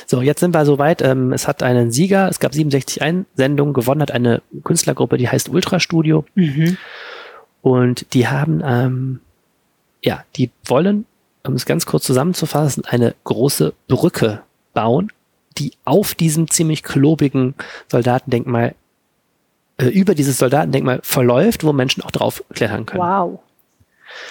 [0.05, 1.01] So, jetzt sind wir soweit.
[1.01, 5.49] Ähm, es hat einen Sieger, es gab 67 Einsendungen, gewonnen hat eine Künstlergruppe, die heißt
[5.49, 6.25] Ultrastudio.
[6.35, 6.77] Mhm.
[7.63, 9.19] Und die haben, ähm,
[10.03, 11.05] ja, die wollen,
[11.43, 14.43] um es ganz kurz zusammenzufassen, eine große Brücke
[14.75, 15.11] bauen
[15.57, 17.55] die auf diesem ziemlich klobigen
[17.89, 18.75] Soldatendenkmal,
[19.77, 23.01] äh, über dieses Soldatendenkmal verläuft, wo Menschen auch drauf klettern können.
[23.01, 23.39] Wow.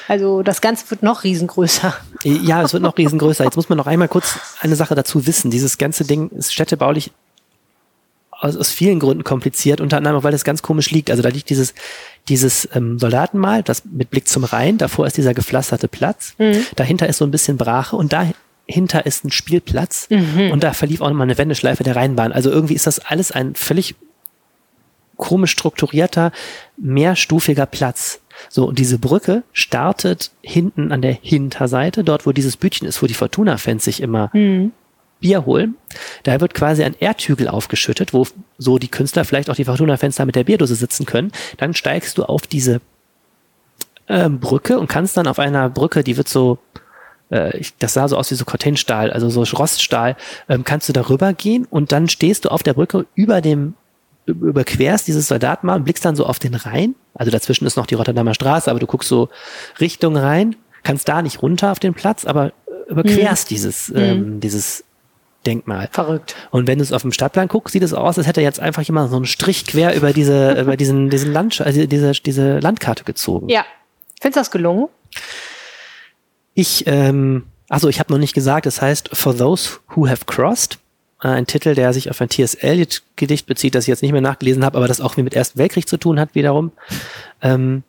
[0.09, 1.95] Also das Ganze wird noch riesengrößer.
[2.25, 3.45] Ja, es wird noch riesengrößer.
[3.45, 5.51] Jetzt muss man noch einmal kurz eine Sache dazu wissen.
[5.51, 7.13] Dieses ganze Ding ist städtebaulich
[8.31, 11.11] aus, aus vielen Gründen kompliziert, unter anderem auch, weil es ganz komisch liegt.
[11.11, 11.75] Also da liegt dieses,
[12.29, 16.65] dieses ähm, Soldatenmal, das mit Blick zum Rhein, davor ist dieser gepflasterte Platz, mhm.
[16.77, 18.27] dahinter ist so ein bisschen Brache und da
[18.69, 20.51] hinter ist ein Spielplatz mhm.
[20.53, 22.33] und da verlief auch nochmal eine Wendeschleife der Rheinbahn.
[22.33, 23.95] Also irgendwie ist das alles ein völlig
[25.17, 26.33] komisch strukturierter,
[26.77, 28.21] mehrstufiger Platz.
[28.49, 33.07] So, und diese Brücke startet hinten an der Hinterseite, dort wo dieses Bütchen ist, wo
[33.07, 34.71] die Fortuna-Fans sich immer mhm.
[35.19, 35.75] Bier holen.
[36.23, 38.27] Da wird quasi ein Erdhügel aufgeschüttet, wo
[38.59, 41.33] so die Künstler, vielleicht auch die Fortuna-Fans da mit der Bierdose sitzen können.
[41.57, 42.81] Dann steigst du auf diese
[44.09, 46.59] ähm, Brücke und kannst dann auf einer Brücke, die wird so
[47.31, 50.17] äh, ich, das sah so aus wie so Cortenstahl, also so Roststahl,
[50.49, 53.75] ähm, kannst du darüber gehen und dann stehst du auf der Brücke über dem
[54.27, 56.95] überquerst dieses Soldatenmal und blickst dann so auf den Rhein.
[57.15, 59.31] Also dazwischen ist noch die Rotterdamer Straße, aber du guckst so
[59.81, 62.53] Richtung Rhein, kannst da nicht runter auf den Platz, aber
[62.89, 63.55] überquerst mhm.
[63.55, 64.41] dieses, ähm, mhm.
[64.41, 64.85] dieses
[65.47, 65.89] Denkmal.
[65.93, 66.35] Verrückt.
[66.51, 68.61] Und wenn du es auf dem Stadtplan guckst, sieht es aus, als hätte er jetzt
[68.61, 72.59] einfach jemand so einen Strich quer über diese, über diesen, diesen Land, also diese, diese
[72.59, 73.49] Landkarte gezogen.
[73.49, 73.65] Ja.
[74.21, 74.89] Findest du das gelungen?
[76.59, 80.81] Ich, ähm, also ich habe noch nicht gesagt, es heißt For Those Who Have Crossed.
[81.23, 82.55] Äh, ein Titel, der sich auf ein T.S.
[82.55, 85.89] Eliot-Gedicht bezieht, das ich jetzt nicht mehr nachgelesen habe, aber das auch mit Ersten Weltkrieg
[85.89, 86.73] zu tun hat wiederum.
[87.43, 87.85] Ähm,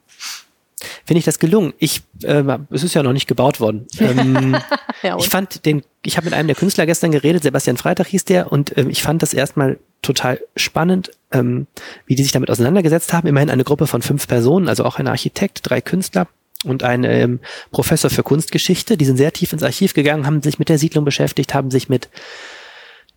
[1.04, 1.74] Finde ich das gelungen.
[1.80, 3.88] Ich, äh, es ist ja noch nicht gebaut worden.
[4.00, 4.56] Ähm,
[5.02, 8.26] ja, ich fand den, ich habe mit einem der Künstler gestern geredet, Sebastian Freitag hieß
[8.26, 11.66] der, und ähm, ich fand das erstmal total spannend, ähm,
[12.06, 13.28] wie die sich damit auseinandergesetzt haben.
[13.28, 16.28] Immerhin eine Gruppe von fünf Personen, also auch ein Architekt, drei Künstler
[16.66, 17.40] und ein ähm,
[17.72, 18.98] Professor für Kunstgeschichte.
[18.98, 21.90] Die sind sehr tief ins Archiv gegangen, haben sich mit der Siedlung beschäftigt, haben sich
[21.90, 22.10] mit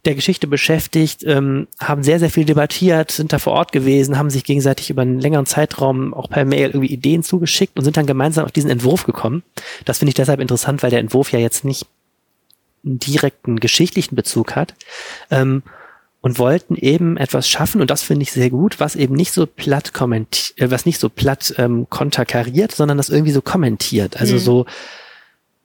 [0.04, 4.30] der Geschichte beschäftigt, ähm, haben sehr, sehr viel debattiert, sind da vor Ort gewesen, haben
[4.30, 8.06] sich gegenseitig über einen längeren Zeitraum auch per Mail irgendwie Ideen zugeschickt und sind dann
[8.06, 9.44] gemeinsam auf diesen Entwurf gekommen.
[9.84, 11.86] Das finde ich deshalb interessant, weil der Entwurf ja jetzt nicht
[12.84, 14.74] einen direkten geschichtlichen Bezug hat.
[15.30, 15.62] Ähm,
[16.22, 19.46] und wollten eben etwas schaffen und das finde ich sehr gut, was eben nicht so
[19.46, 24.16] platt kommentiert, äh, was nicht so platt ähm, konterkariert, sondern das irgendwie so kommentiert.
[24.18, 24.38] Also mhm.
[24.38, 24.66] so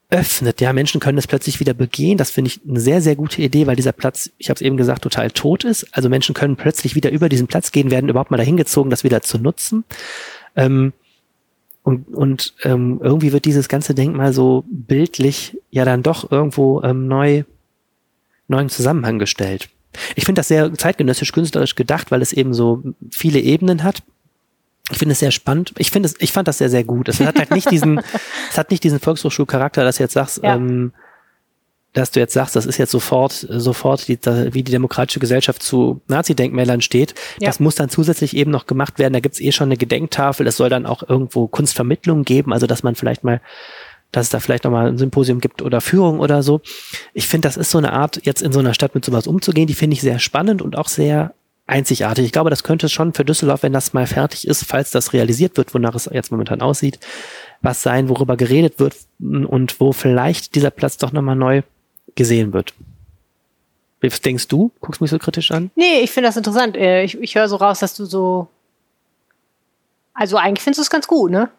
[0.10, 0.60] öffnet.
[0.62, 2.18] Ja, Menschen können es plötzlich wieder begehen.
[2.18, 4.78] Das finde ich eine sehr, sehr gute Idee, weil dieser Platz, ich habe es eben
[4.78, 5.86] gesagt, total tot ist.
[5.92, 9.04] Also Menschen können plötzlich wieder über diesen Platz gehen, werden überhaupt mal dahin gezogen, das
[9.04, 9.84] wieder zu nutzen.
[10.56, 10.94] Ähm,
[11.84, 17.08] und und ähm, irgendwie wird dieses ganze Denkmal so bildlich ja dann doch irgendwo ähm,
[17.08, 17.44] neu
[18.48, 19.70] neuen Zusammenhang gestellt.
[20.16, 24.04] Ich finde das sehr zeitgenössisch künstlerisch gedacht, weil es eben so viele Ebenen hat.
[24.90, 25.74] Ich finde es sehr spannend.
[25.78, 27.10] Ich finde es, ich fand das sehr, sehr gut.
[27.10, 28.00] Es hat halt nicht diesen,
[28.50, 30.56] es hat nicht diesen Volkshochschulcharakter, dass du jetzt sagst, ja.
[30.56, 30.94] ähm,
[31.94, 34.20] dass du jetzt sagst, das ist jetzt sofort, sofort die,
[34.54, 37.16] wie die demokratische Gesellschaft zu Nazi-Denkmälern steht.
[37.40, 37.48] Ja.
[37.48, 39.14] Das muss dann zusätzlich eben noch gemacht werden.
[39.14, 40.46] Da gibt's eh schon eine Gedenktafel.
[40.46, 43.42] Es soll dann auch irgendwo Kunstvermittlung geben, also dass man vielleicht mal
[44.12, 46.62] dass es da vielleicht nochmal ein Symposium gibt oder Führung oder so.
[47.14, 49.68] Ich finde, das ist so eine Art, jetzt in so einer Stadt mit sowas umzugehen,
[49.68, 51.34] die finde ich sehr spannend und auch sehr
[51.68, 52.26] einzigartig.
[52.26, 55.58] Ich glaube, das könnte schon für Düsseldorf, wenn das mal fertig ist, falls das realisiert
[55.58, 57.00] wird, wonach es jetzt momentan aussieht,
[57.62, 61.64] was sein, worüber geredet wird und wo vielleicht dieser Platz doch nochmal neu
[62.16, 62.74] gesehen wird.
[64.02, 64.72] Was denkst du?
[64.80, 65.72] Guckst mich so kritisch an?
[65.76, 66.78] Nee, ich finde das interessant.
[66.78, 68.48] Äh, ich, ich höre so raus, dass du so.
[70.14, 71.50] Also eigentlich findest du es ganz gut, ne?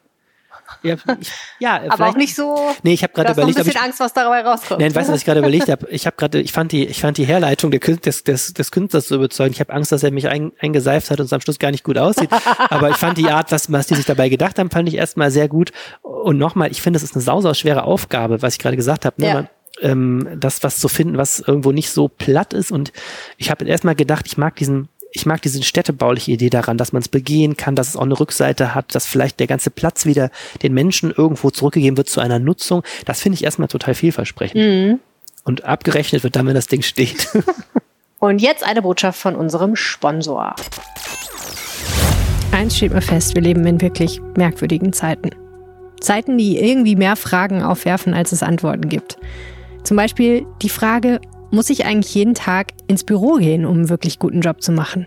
[0.82, 2.74] Ja, ich, ja aber auch nicht so.
[2.82, 4.80] Nee, ich habe gerade überlegt, ein bisschen ich, Angst, was dabei rauskommt.
[4.80, 5.88] Nein, weißt du, was ich gerade überlegt habe?
[5.90, 9.16] Ich habe gerade, ich fand die, ich fand die Herleitung des, des, des Künstlers so
[9.16, 9.56] überzeugend.
[9.56, 11.84] Ich habe Angst, dass er mich ein, eingeseift hat und es am Schluss gar nicht
[11.84, 12.30] gut aussieht.
[12.70, 15.30] aber ich fand die Art, was, was die sich dabei gedacht haben, fand ich erstmal
[15.30, 15.72] sehr gut.
[16.02, 19.20] Und nochmal, ich finde, es ist eine sausau schwere Aufgabe, was ich gerade gesagt habe.
[19.20, 19.28] Ne?
[19.28, 19.34] Ja.
[19.34, 19.48] Man,
[19.80, 22.72] ähm, das was zu finden, was irgendwo nicht so platt ist.
[22.72, 22.92] Und
[23.36, 27.00] ich habe erstmal gedacht, ich mag diesen ich mag diese städtebauliche Idee daran, dass man
[27.00, 30.30] es begehen kann, dass es auch eine Rückseite hat, dass vielleicht der ganze Platz wieder
[30.62, 32.82] den Menschen irgendwo zurückgegeben wird zu einer Nutzung.
[33.06, 34.60] Das finde ich erstmal total vielversprechend.
[34.60, 35.00] Mhm.
[35.44, 37.28] Und abgerechnet wird dann, wenn das Ding steht.
[38.18, 40.54] Und jetzt eine Botschaft von unserem Sponsor.
[42.52, 45.30] Eins steht mir fest, wir leben in wirklich merkwürdigen Zeiten.
[46.00, 49.18] Zeiten, die irgendwie mehr Fragen aufwerfen, als es Antworten gibt.
[49.84, 54.18] Zum Beispiel die Frage, muss ich eigentlich jeden Tag ins Büro gehen, um einen wirklich
[54.18, 55.06] guten Job zu machen?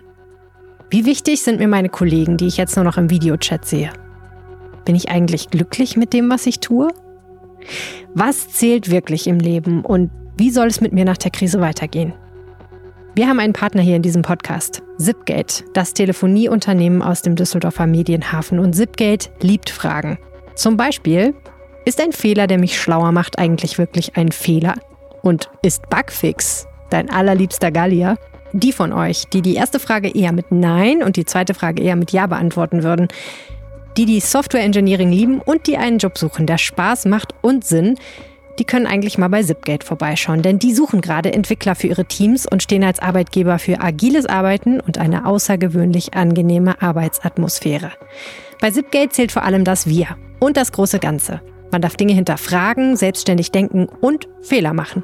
[0.89, 3.91] Wie wichtig sind mir meine Kollegen, die ich jetzt nur noch im Videochat sehe?
[4.85, 6.89] Bin ich eigentlich glücklich mit dem, was ich tue?
[8.13, 12.13] Was zählt wirklich im Leben und wie soll es mit mir nach der Krise weitergehen?
[13.13, 18.57] Wir haben einen Partner hier in diesem Podcast, Zipgate, das Telefonieunternehmen aus dem Düsseldorfer Medienhafen.
[18.57, 20.17] Und Zipgate liebt Fragen.
[20.55, 21.35] Zum Beispiel,
[21.83, 24.75] ist ein Fehler, der mich schlauer macht, eigentlich wirklich ein Fehler?
[25.21, 28.17] Und ist Bugfix dein allerliebster Gallier?
[28.53, 31.95] Die von euch, die die erste Frage eher mit Nein und die zweite Frage eher
[31.95, 33.07] mit Ja beantworten würden,
[33.97, 37.97] die die Software Engineering lieben und die einen Job suchen, der Spaß macht und Sinn,
[38.59, 42.45] die können eigentlich mal bei Zipgate vorbeischauen, denn die suchen gerade Entwickler für ihre Teams
[42.45, 47.91] und stehen als Arbeitgeber für agiles Arbeiten und eine außergewöhnlich angenehme Arbeitsatmosphäre.
[48.59, 51.41] Bei Zipgate zählt vor allem das Wir und das große Ganze.
[51.71, 55.03] Man darf Dinge hinterfragen, selbstständig denken und Fehler machen.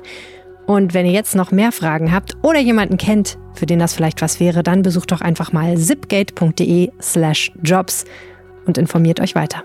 [0.65, 4.21] Und wenn ihr jetzt noch mehr Fragen habt oder jemanden kennt, für den das vielleicht
[4.21, 8.03] was wäre, dann besucht doch einfach mal zipgate.de slash jobs
[8.65, 9.63] und informiert euch weiter.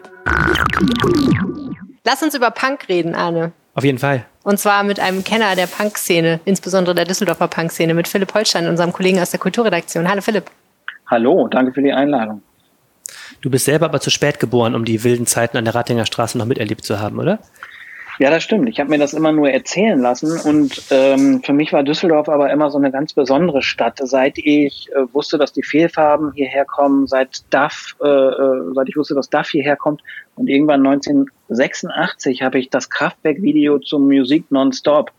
[2.05, 3.51] Lass uns über Punk reden, Arne.
[3.75, 4.25] Auf jeden Fall.
[4.45, 8.93] Und zwar mit einem Kenner der Punk-Szene, insbesondere der Düsseldorfer Punk-Szene, mit Philipp Holstein, unserem
[8.93, 10.09] Kollegen aus der Kulturredaktion.
[10.09, 10.45] Hallo Philipp.
[11.07, 12.43] Hallo, danke für die Einladung.
[13.41, 16.39] Du bist selber aber zu spät geboren, um die wilden Zeiten an der Ratinger Straße
[16.39, 17.39] noch miterlebt zu haben, oder?
[18.19, 18.69] Ja, das stimmt.
[18.69, 22.53] Ich habe mir das immer nur erzählen lassen und ähm, für mich war Düsseldorf aber
[22.53, 23.99] immer so eine ganz besondere Stadt.
[24.03, 28.97] Seit ich äh, wusste, dass die Fehlfarben hierher kommen, seit DAF, äh, äh seit ich
[28.97, 30.03] wusste, dass DAF hierher kommt
[30.37, 35.11] und irgendwann 1986 habe ich das Kraftwerk-Video zum Musik Nonstop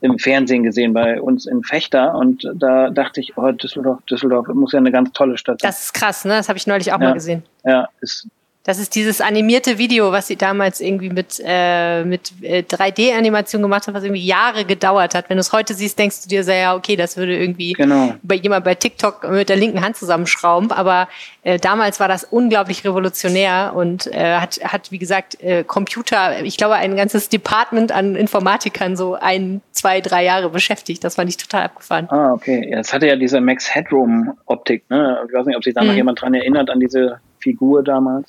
[0.00, 4.72] im Fernsehen gesehen bei uns in Fechter und da dachte ich, oh, Düsseldorf, Düsseldorf muss
[4.72, 5.68] ja eine ganz tolle Stadt sein.
[5.68, 6.34] Das ist krass, ne?
[6.34, 7.42] Das habe ich neulich auch ja, mal gesehen.
[7.64, 8.28] Ja, ist
[8.66, 13.86] das ist dieses animierte Video, was sie damals irgendwie mit, äh, mit äh, 3D-Animation gemacht
[13.86, 15.30] hat, was irgendwie Jahre gedauert hat.
[15.30, 18.14] Wenn du es heute siehst, denkst du dir sehr, ja, okay, das würde irgendwie genau.
[18.24, 20.72] bei jemand bei TikTok mit der linken Hand zusammenschrauben.
[20.72, 21.06] Aber
[21.44, 26.56] äh, damals war das unglaublich revolutionär und äh, hat, hat, wie gesagt, äh, Computer, ich
[26.56, 31.04] glaube, ein ganzes Department an Informatikern so ein, zwei, drei Jahre beschäftigt.
[31.04, 32.10] Das fand ich total abgefahren.
[32.10, 32.68] Ah, okay.
[32.68, 35.20] Ja, es hatte ja diese Max Headroom-Optik, ne?
[35.28, 35.98] Ich weiß nicht, ob sich da noch mhm.
[35.98, 38.26] jemand dran erinnert, an diese Figur damals.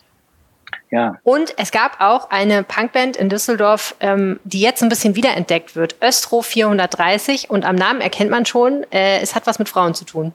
[0.89, 1.15] Ja.
[1.23, 5.95] Und es gab auch eine Punkband in Düsseldorf, ähm, die jetzt ein bisschen wiederentdeckt wird.
[6.01, 10.05] Östro 430 und am Namen erkennt man schon, äh, es hat was mit Frauen zu
[10.05, 10.33] tun.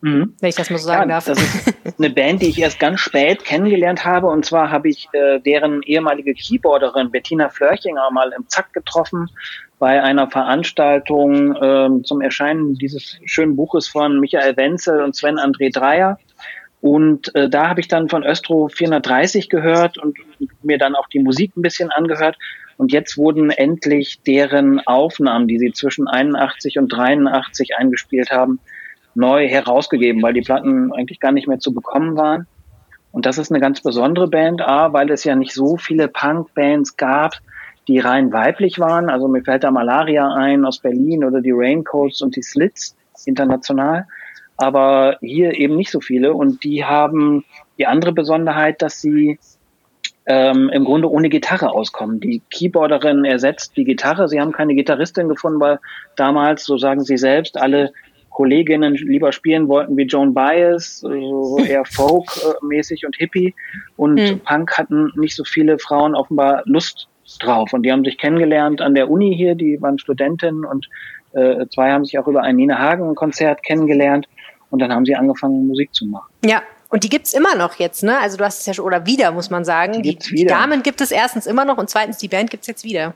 [0.00, 0.34] Mhm.
[0.40, 1.24] Wenn ich das mal so sagen ja, darf.
[1.24, 4.26] Das ist eine Band, die ich erst ganz spät kennengelernt habe.
[4.26, 9.28] Und zwar habe ich äh, deren ehemalige Keyboarderin Bettina Flörchinger mal im Zack getroffen
[9.78, 15.72] bei einer Veranstaltung äh, zum Erscheinen dieses schönen Buches von Michael Wenzel und Sven André
[15.72, 16.18] Dreier.
[16.80, 20.18] Und äh, da habe ich dann von Östro 430 gehört und,
[20.62, 22.36] mir dann auch die Musik ein bisschen angehört.
[22.76, 28.60] Und jetzt wurden endlich deren Aufnahmen, die sie zwischen 81 und 83 eingespielt haben,
[29.14, 32.46] neu herausgegeben, weil die Platten eigentlich gar nicht mehr zu bekommen waren.
[33.12, 36.98] Und das ist eine ganz besondere Band, A, weil es ja nicht so viele Punk-Bands
[36.98, 37.32] gab,
[37.88, 39.08] die rein weiblich waren.
[39.08, 44.06] Also mir fällt da Malaria ein aus Berlin oder die Raincoats und die Slits international.
[44.56, 46.32] Aber hier eben nicht so viele.
[46.34, 47.44] Und die haben
[47.78, 49.38] die andere Besonderheit, dass sie
[50.26, 52.20] ähm, im Grunde ohne Gitarre auskommen.
[52.20, 54.28] Die Keyboarderin ersetzt die Gitarre.
[54.28, 55.78] Sie haben keine Gitarristin gefunden, weil
[56.16, 57.92] damals, so sagen sie selbst, alle
[58.30, 63.54] Kolleginnen lieber spielen wollten wie Joan Baez, so eher Folk-mäßig und Hippie.
[63.96, 64.40] Und hm.
[64.40, 67.08] Punk hatten nicht so viele Frauen offenbar Lust
[67.40, 67.72] drauf.
[67.72, 70.88] Und die haben sich kennengelernt an der Uni hier, die waren Studentinnen und
[71.32, 74.28] äh, zwei haben sich auch über ein Nina Hagen-Konzert kennengelernt.
[74.70, 76.30] Und dann haben sie angefangen, Musik zu machen.
[76.44, 78.18] Ja, und die gibt's immer noch jetzt, ne?
[78.18, 80.02] Also du hast es ja schon, oder wieder, muss man sagen.
[80.02, 82.84] Die, die, die Damen gibt es erstens immer noch und zweitens die Band gibt's jetzt
[82.84, 83.14] wieder.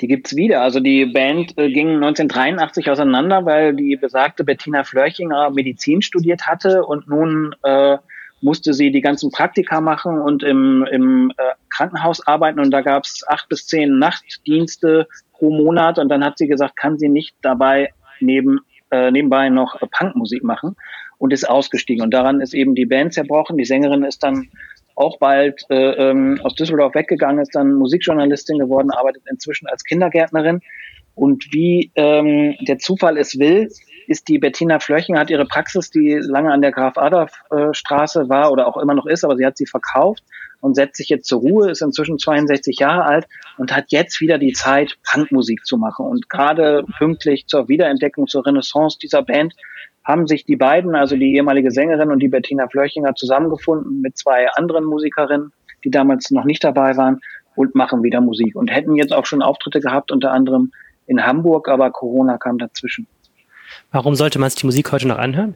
[0.00, 0.62] Die gibt's wieder.
[0.62, 6.84] Also die Band äh, ging 1983 auseinander, weil die besagte Bettina Flörchinger Medizin studiert hatte
[6.84, 7.98] und nun äh,
[8.40, 13.24] musste sie die ganzen Praktika machen und im, im äh, Krankenhaus arbeiten und da gab's
[13.26, 17.92] acht bis zehn Nachtdienste pro Monat und dann hat sie gesagt, kann sie nicht dabei
[18.20, 18.60] neben,
[18.94, 20.76] äh, nebenbei noch Punkmusik machen
[21.18, 22.04] und ist ausgestiegen.
[22.04, 23.56] Und daran ist eben die Band zerbrochen.
[23.56, 24.48] Die Sängerin ist dann
[24.94, 30.60] auch bald äh, ähm, aus Düsseldorf weggegangen, ist dann Musikjournalistin geworden, arbeitet inzwischen als Kindergärtnerin.
[31.14, 33.68] Und wie ähm, der Zufall es will,
[34.06, 38.66] ist die Bettina Flöchen, hat ihre Praxis, die lange an der Graf-Adolf-Straße äh, war oder
[38.66, 40.22] auch immer noch ist, aber sie hat sie verkauft
[40.60, 43.26] und setzt sich jetzt zur Ruhe, ist inzwischen 62 Jahre alt
[43.58, 46.06] und hat jetzt wieder die Zeit, Punkmusik zu machen.
[46.06, 49.54] Und gerade pünktlich zur Wiederentdeckung, zur Renaissance dieser Band
[50.04, 54.48] haben sich die beiden, also die ehemalige Sängerin und die Bettina Flörchinger, zusammengefunden mit zwei
[54.52, 55.52] anderen Musikerinnen,
[55.84, 57.20] die damals noch nicht dabei waren
[57.56, 60.72] und machen wieder Musik und hätten jetzt auch schon Auftritte gehabt, unter anderem
[61.06, 63.06] in Hamburg, aber Corona kam dazwischen.
[63.94, 65.54] Warum sollte man sich die Musik heute noch anhören?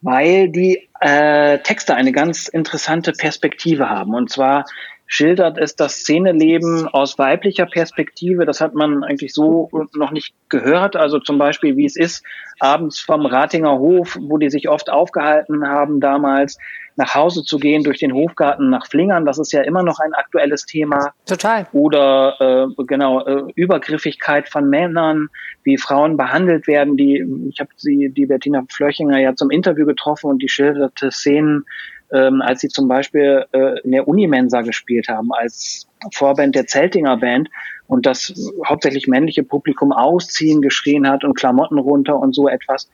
[0.00, 4.12] Weil die äh, Texte eine ganz interessante Perspektive haben.
[4.14, 4.64] Und zwar
[5.08, 8.44] schildert es das Szeneleben aus weiblicher Perspektive.
[8.44, 10.96] Das hat man eigentlich so noch nicht gehört.
[10.96, 12.22] Also zum Beispiel, wie es ist,
[12.60, 16.58] abends vom Ratinger Hof, wo die sich oft aufgehalten haben damals,
[16.96, 19.24] nach Hause zu gehen durch den Hofgarten nach Flingern.
[19.24, 21.12] Das ist ja immer noch ein aktuelles Thema.
[21.24, 21.66] Total.
[21.72, 25.28] Oder äh, genau äh, Übergriffigkeit von Männern,
[25.62, 26.98] wie Frauen behandelt werden.
[26.98, 31.64] Die ich habe sie die Bettina Flöchinger ja zum Interview getroffen und die schilderte Szenen
[32.12, 37.16] ähm, als sie zum Beispiel äh, in der Unimensa gespielt haben, als Vorband der Zeltinger
[37.16, 37.48] Band
[37.86, 38.32] und das
[38.66, 42.88] hauptsächlich männliche Publikum ausziehen geschrien hat und Klamotten runter und so etwas.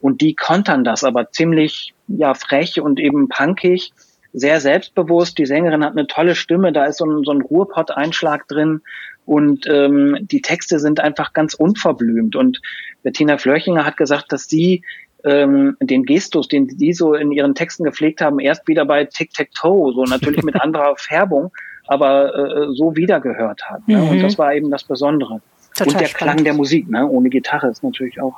[0.00, 3.92] Und die kontern das aber ziemlich ja frech und eben punkig,
[4.32, 5.38] sehr selbstbewusst.
[5.38, 8.80] Die Sängerin hat eine tolle Stimme, da ist so ein, so ein Ruhrpott-Einschlag drin
[9.26, 12.36] und ähm, die Texte sind einfach ganz unverblümt.
[12.36, 12.60] Und
[13.02, 14.82] Bettina Flörchinger hat gesagt, dass sie
[15.24, 19.92] ähm, den Gestus, den die so in ihren Texten gepflegt haben, erst wieder bei Tic-Tac-Toe,
[19.92, 21.52] so natürlich mit anderer Färbung,
[21.86, 23.86] aber äh, so wiedergehört hat.
[23.88, 24.02] Ne?
[24.02, 24.22] Und mhm.
[24.22, 25.40] das war eben das Besondere.
[25.74, 26.34] Total und der spannend.
[26.34, 27.06] Klang der Musik, ne?
[27.06, 28.34] ohne Gitarre ist natürlich auch.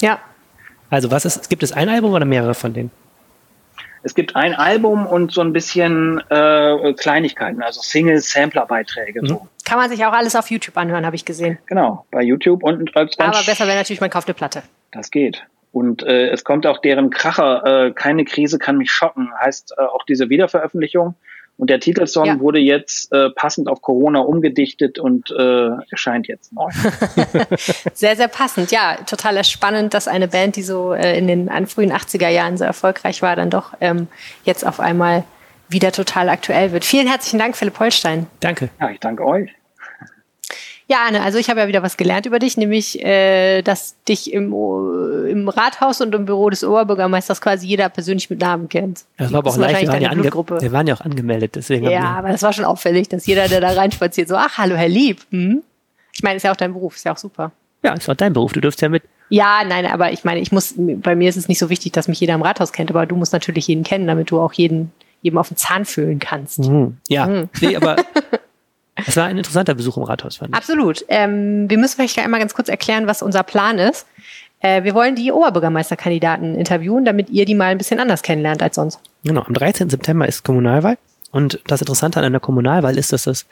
[0.00, 0.18] Ja.
[0.90, 2.90] Also was ist, gibt es ein Album oder mehrere von denen?
[4.06, 9.22] Es gibt ein Album und so ein bisschen äh, Kleinigkeiten, also Single-Sampler-Beiträge.
[9.22, 9.26] Mhm.
[9.26, 9.48] So.
[9.64, 11.58] Kann man sich auch alles auf YouTube anhören, habe ich gesehen.
[11.66, 14.62] Genau, bei YouTube und als Aber besser wäre natürlich, man kauft eine Platte.
[14.92, 15.42] Das geht.
[15.76, 19.82] Und äh, es kommt auch deren Kracher, äh, keine Krise kann mich schocken, heißt äh,
[19.82, 21.16] auch diese Wiederveröffentlichung.
[21.58, 22.40] Und der Titelsong ja.
[22.40, 26.70] wurde jetzt äh, passend auf Corona umgedichtet und äh, erscheint jetzt neu.
[27.92, 28.70] sehr, sehr passend.
[28.70, 32.64] Ja, total spannend, dass eine Band, die so äh, in den frühen 80er Jahren so
[32.64, 34.08] erfolgreich war, dann doch ähm,
[34.44, 35.24] jetzt auf einmal
[35.68, 36.86] wieder total aktuell wird.
[36.86, 38.28] Vielen herzlichen Dank, Philipp Holstein.
[38.40, 38.70] Danke.
[38.80, 39.50] Ja, ich danke euch.
[40.88, 44.32] Ja, Anne, also ich habe ja wieder was gelernt über dich, nämlich, äh, dass dich
[44.32, 44.52] im,
[45.28, 49.04] im Rathaus und im Büro des Oberbürgermeisters quasi jeder persönlich mit Namen kennt.
[49.16, 51.90] Das war aber auch leicht, wir waren, ja ange wir waren ja auch angemeldet, deswegen.
[51.90, 54.88] Ja, aber das war schon auffällig, dass jeder, der da reinspaziert, so, ach, hallo, Herr
[54.88, 55.22] Lieb.
[55.30, 55.62] Hm?
[56.12, 57.50] Ich meine, ist ja auch dein Beruf, ist ja auch super.
[57.82, 59.02] Ja, ist auch dein Beruf, du dürfst ja mit.
[59.28, 62.06] Ja, nein, aber ich meine, ich muss, bei mir ist es nicht so wichtig, dass
[62.06, 64.92] mich jeder im Rathaus kennt, aber du musst natürlich jeden kennen, damit du auch jeden,
[65.20, 66.60] jedem auf den Zahn fühlen kannst.
[66.60, 66.98] Mhm.
[67.08, 67.48] Ja, mhm.
[67.60, 67.96] nee, aber
[69.06, 70.56] Es war ein interessanter Besuch im Rathaus, fand ich.
[70.56, 71.04] Absolut.
[71.08, 74.06] Ähm, wir müssen vielleicht einmal ganz kurz erklären, was unser Plan ist.
[74.60, 78.76] Äh, wir wollen die Oberbürgermeisterkandidaten interviewen, damit ihr die mal ein bisschen anders kennenlernt als
[78.76, 79.00] sonst.
[79.24, 79.90] Genau, am 13.
[79.90, 80.96] September ist Kommunalwahl.
[81.32, 83.46] Und das Interessante an einer Kommunalwahl ist, dass das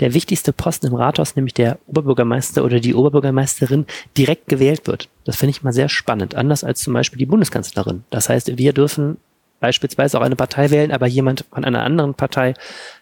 [0.00, 5.10] der wichtigste Posten im Rathaus, nämlich der Oberbürgermeister oder die Oberbürgermeisterin, direkt gewählt wird.
[5.24, 8.04] Das finde ich mal sehr spannend, anders als zum Beispiel die Bundeskanzlerin.
[8.08, 9.18] Das heißt, wir dürfen
[9.60, 12.54] beispielsweise auch eine Partei wählen, aber jemand von einer anderen Partei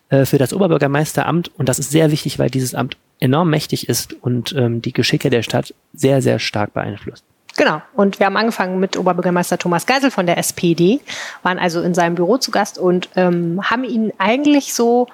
[0.08, 1.50] äh, für das Oberbürgermeisteramt.
[1.56, 5.30] Und das ist sehr wichtig, weil dieses Amt enorm mächtig ist und ähm, die Geschicke
[5.30, 7.24] der Stadt sehr, sehr stark beeinflusst.
[7.56, 7.80] Genau.
[7.94, 11.00] Und wir haben angefangen mit Oberbürgermeister Thomas Geisel von der SPD,
[11.42, 15.08] waren also in seinem Büro zu Gast und ähm, haben ihn eigentlich so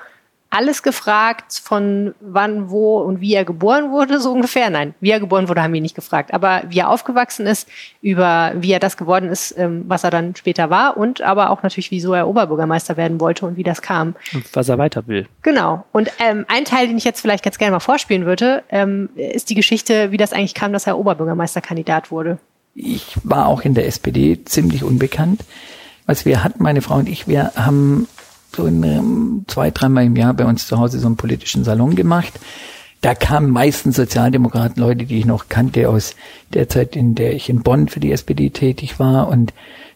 [0.53, 4.69] alles gefragt, von wann, wo und wie er geboren wurde, so ungefähr.
[4.69, 6.35] Nein, wie er geboren wurde, haben wir nicht gefragt.
[6.35, 7.67] Aber wie er aufgewachsen ist,
[8.03, 11.63] über wie er das geworden ist, ähm, was er dann später war und aber auch
[11.63, 14.15] natürlich, wieso er Oberbürgermeister werden wollte und wie das kam.
[14.35, 15.27] Und was er weiter will.
[15.41, 15.87] Genau.
[15.91, 19.49] Und ähm, ein Teil, den ich jetzt vielleicht ganz gerne mal vorspielen würde, ähm, ist
[19.49, 22.37] die Geschichte, wie das eigentlich kam, dass er Oberbürgermeisterkandidat wurde.
[22.75, 25.45] Ich war auch in der SPD ziemlich unbekannt.
[26.05, 28.07] Was wir hatten, meine Frau und ich, wir haben
[28.55, 31.95] so in, ähm, zwei, dreimal im Jahr bei uns zu Hause so einen politischen Salon
[31.95, 32.39] gemacht.
[33.01, 36.15] Da kamen meistens Sozialdemokraten, Leute, die ich noch kannte aus
[36.55, 39.29] der Zeit, in der ich in Bonn für die SPD tätig war.
[39.29, 39.53] Und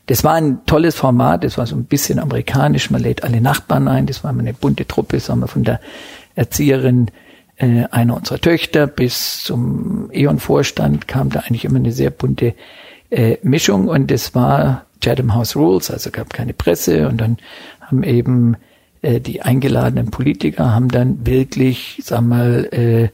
[0.06, 3.88] das war ein tolles Format, das war so ein bisschen amerikanisch, man lädt alle Nachbarn
[3.88, 5.80] ein, das war eine bunte Truppe, sagen wir von der
[6.34, 7.10] Erzieherin
[7.56, 12.54] äh, einer unserer Töchter bis zum E.ON-Vorstand kam da eigentlich immer eine sehr bunte
[13.10, 13.88] äh, Mischung.
[13.88, 17.08] Und es war Chatham House Rules, also gab keine Presse.
[17.08, 17.38] Und dann
[17.86, 18.56] haben eben
[19.02, 23.08] äh, die eingeladenen Politiker haben dann wirklich, sag mal, äh,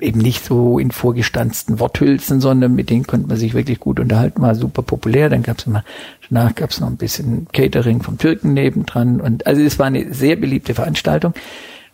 [0.00, 4.42] eben nicht so in vorgestanzten Worthülsen, sondern mit denen konnte man sich wirklich gut unterhalten,
[4.42, 5.30] war super populär.
[5.30, 5.84] Dann gab es immer,
[6.28, 9.20] danach gab es noch ein bisschen Catering vom Türken nebendran.
[9.20, 11.34] Und also es war eine sehr beliebte Veranstaltung.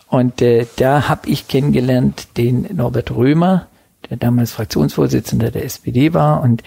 [0.09, 3.66] Und äh, da habe ich kennengelernt den Norbert Römer,
[4.09, 6.62] der damals Fraktionsvorsitzender der SPD war und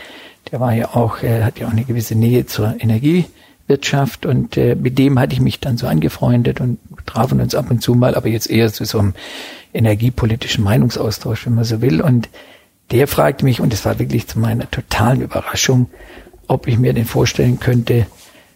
[0.51, 3.25] der war ja auch, er hat ja auch eine gewisse Nähe zur Energie
[3.71, 7.71] Wirtschaft und äh, mit dem hatte ich mich dann so angefreundet und trafen uns ab
[7.71, 9.13] und zu mal, aber jetzt eher zu so einem
[9.73, 12.01] energiepolitischen Meinungsaustausch, wenn man so will.
[12.01, 12.27] Und
[12.91, 15.89] der fragte mich, und es war wirklich zu meiner totalen Überraschung,
[16.47, 18.07] ob ich mir den vorstellen könnte,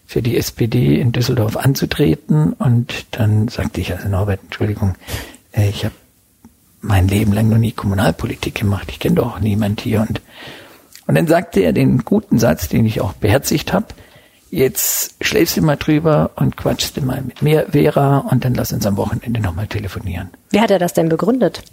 [0.06, 2.52] für die SPD in Düsseldorf anzutreten.
[2.52, 4.96] Und dann sagte ich, also Norbert, Entschuldigung,
[5.54, 5.96] äh, ich habe
[6.82, 8.88] mein Leben lang noch nie Kommunalpolitik gemacht.
[8.92, 10.02] Ich kenne doch auch niemand hier.
[10.02, 10.22] Und,
[11.08, 13.88] und dann sagte er den guten Satz, den ich auch beherzigt habe,
[14.50, 18.72] jetzt schläfst du mal drüber und quatschst du mal mit mir, Vera, und dann lass
[18.72, 20.30] uns am Wochenende nochmal telefonieren.
[20.52, 21.64] Wie hat er das denn begründet?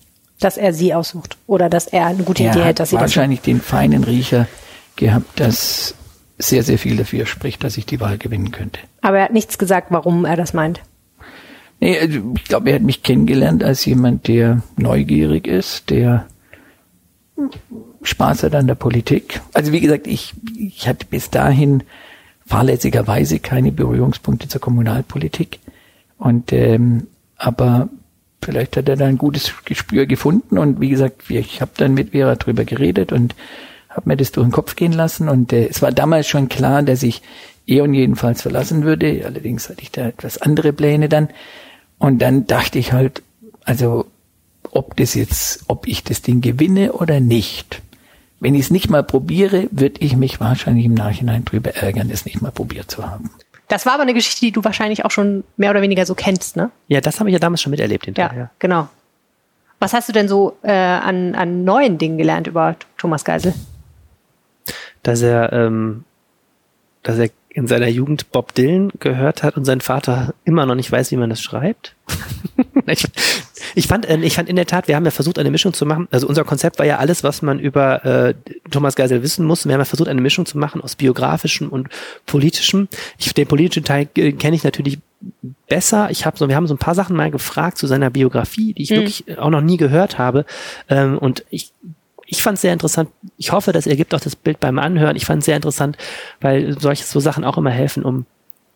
[0.40, 3.40] Dass er sie aussucht oder dass er eine gute er Idee hat, dass sie wahrscheinlich
[3.40, 4.48] das den feinen Riecher
[4.96, 5.94] gehabt, dass
[6.38, 8.80] sehr, sehr viel dafür spricht, dass ich die Wahl gewinnen könnte.
[9.00, 10.80] Aber er hat nichts gesagt, warum er das meint.
[11.80, 16.26] Nee, also ich glaube, er hat mich kennengelernt als jemand, der neugierig ist, der
[18.02, 19.40] Spaß hat an der Politik.
[19.52, 21.82] Also wie gesagt, ich, ich hatte bis dahin
[22.46, 25.60] fahrlässigerweise keine Berührungspunkte zur Kommunalpolitik.
[26.18, 27.88] Und ähm, aber
[28.42, 32.10] vielleicht hat er da ein gutes Gespür gefunden und wie gesagt, ich habe dann mit
[32.10, 33.34] Vera drüber geredet und
[33.88, 36.82] habe mir das durch den Kopf gehen lassen und äh, es war damals schon klar,
[36.82, 37.22] dass ich
[37.66, 39.22] E.ON jedenfalls verlassen würde.
[39.24, 41.28] Allerdings hatte ich da etwas andere Pläne dann
[41.98, 43.22] und dann dachte ich halt,
[43.64, 44.06] also
[44.70, 47.82] ob das jetzt, ob ich das Ding gewinne oder nicht,
[48.42, 52.24] wenn ich es nicht mal probiere, würde ich mich wahrscheinlich im Nachhinein drüber ärgern, es
[52.24, 53.30] nicht mal probiert zu haben.
[53.68, 56.56] Das war aber eine Geschichte, die du wahrscheinlich auch schon mehr oder weniger so kennst,
[56.56, 56.72] ne?
[56.88, 58.36] Ja, das habe ich ja damals schon miterlebt hinterher.
[58.36, 58.88] Ja, genau.
[59.78, 63.54] Was hast du denn so äh, an, an neuen Dingen gelernt über Thomas Geisel?
[65.04, 66.04] Dass er, ähm,
[67.04, 70.90] dass er in seiner Jugend Bob Dylan gehört hat und sein Vater immer noch nicht
[70.90, 71.94] weiß, wie man das schreibt.
[72.86, 73.06] ich,
[73.74, 75.86] ich fand, äh, ich fand in der Tat, wir haben ja versucht, eine Mischung zu
[75.86, 76.08] machen.
[76.10, 78.34] Also unser Konzept war ja alles, was man über äh,
[78.70, 79.66] Thomas Geisel wissen muss.
[79.66, 81.88] Wir haben ja versucht, eine Mischung zu machen aus biografischem und
[82.26, 82.88] politischem.
[83.18, 84.98] Ich, den politischen Teil äh, kenne ich natürlich
[85.68, 86.10] besser.
[86.10, 88.82] Ich habe so, wir haben so ein paar Sachen mal gefragt zu seiner Biografie, die
[88.82, 88.96] ich mhm.
[88.96, 90.44] wirklich auch noch nie gehört habe.
[90.88, 91.72] Ähm, und ich
[92.32, 93.10] ich fand es sehr interessant.
[93.36, 95.16] Ich hoffe, das ergibt auch das Bild beim Anhören.
[95.16, 95.98] Ich fand es sehr interessant,
[96.40, 98.24] weil solche so Sachen auch immer helfen, um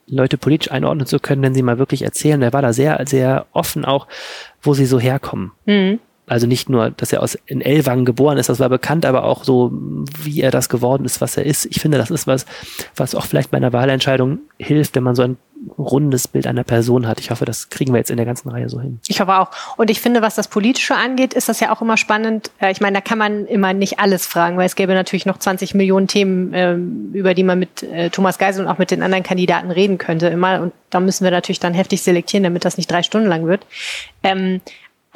[0.09, 2.41] Leute politisch einordnen zu können, wenn sie mal wirklich erzählen.
[2.41, 4.07] Der war da sehr, sehr offen auch,
[4.63, 5.53] wo sie so herkommen.
[5.65, 5.99] Mhm.
[6.27, 9.45] Also nicht nur, dass er aus in Ellwangen geboren ist, das war bekannt, aber auch
[9.45, 11.67] so, wie er das geworden ist, was er ist.
[11.67, 12.47] Ich finde, das ist was,
[12.97, 15.37] was auch vielleicht bei einer Wahlentscheidung hilft, wenn man so ein
[15.79, 17.21] rundes Bild einer Person hat.
[17.21, 19.01] Ich hoffe, das kriegen wir jetzt in der ganzen Reihe so hin.
[19.09, 19.51] Ich hoffe auch.
[19.77, 22.51] Und ich finde, was das Politische angeht, ist das ja auch immer spannend.
[22.59, 25.39] Äh, ich meine, da kann man immer nicht alles fragen, weil es gäbe natürlich noch
[25.39, 29.03] 20 Millionen Themen, ähm, über die man mit äh, Thomas Geisel und auch mit den
[29.03, 30.61] anderen Kandidaten reden könnte immer.
[30.61, 33.67] Und da müssen wir natürlich dann heftig selektieren, damit das nicht drei Stunden lang wird.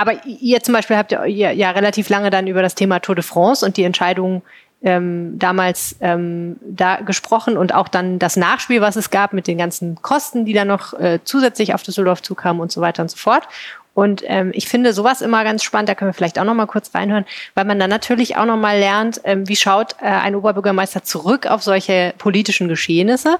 [0.00, 3.22] Aber ihr zum Beispiel habt ja, ja relativ lange dann über das Thema Tour de
[3.22, 4.40] France und die Entscheidung
[4.82, 9.58] ähm, damals ähm, da gesprochen und auch dann das Nachspiel, was es gab mit den
[9.58, 13.18] ganzen Kosten, die dann noch äh, zusätzlich auf Düsseldorf zukamen und so weiter und so
[13.18, 13.46] fort.
[13.92, 16.64] Und ähm, ich finde sowas immer ganz spannend, da können wir vielleicht auch noch mal
[16.64, 20.34] kurz reinhören, weil man dann natürlich auch noch mal lernt, ähm, wie schaut äh, ein
[20.34, 23.36] Oberbürgermeister zurück auf solche politischen Geschehnisse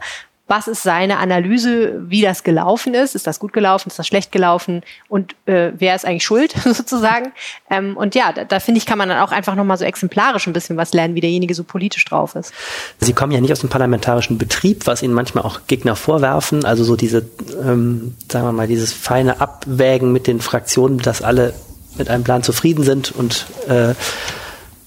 [0.51, 3.15] was ist seine Analyse, wie das gelaufen ist.
[3.15, 3.89] Ist das gut gelaufen?
[3.89, 4.83] Ist das schlecht gelaufen?
[5.09, 7.31] Und äh, wer ist eigentlich schuld sozusagen?
[7.71, 10.49] Ähm, und ja, da, da finde ich, kann man dann auch einfach nochmal so exemplarisch
[10.49, 12.53] ein bisschen was lernen, wie derjenige so politisch drauf ist.
[12.99, 16.65] Sie kommen ja nicht aus dem parlamentarischen Betrieb, was Ihnen manchmal auch Gegner vorwerfen.
[16.65, 17.25] Also so diese,
[17.63, 21.55] ähm, sagen wir mal, dieses feine Abwägen mit den Fraktionen, dass alle
[21.97, 23.95] mit einem Plan zufrieden sind und äh,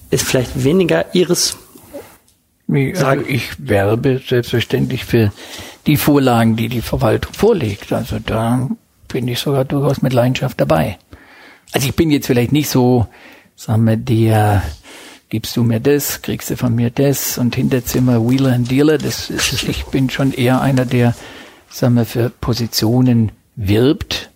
[0.09, 1.55] ist vielleicht weniger Ihres
[2.67, 5.31] also ich werbe selbstverständlich für
[5.85, 7.91] die Vorlagen, die die Verwaltung vorlegt.
[7.91, 8.69] Also da
[9.07, 10.97] bin ich sogar durchaus mit Leidenschaft dabei.
[11.71, 13.07] Also ich bin jetzt vielleicht nicht so,
[13.55, 14.63] sagen wir, der,
[15.29, 18.97] gibst du mir das, kriegst du von mir das und Hinterzimmer Wheeler and Dealer.
[18.99, 21.15] Das ist, ich bin schon eher einer, der,
[21.69, 24.29] sagen wir, für Positionen wirbt,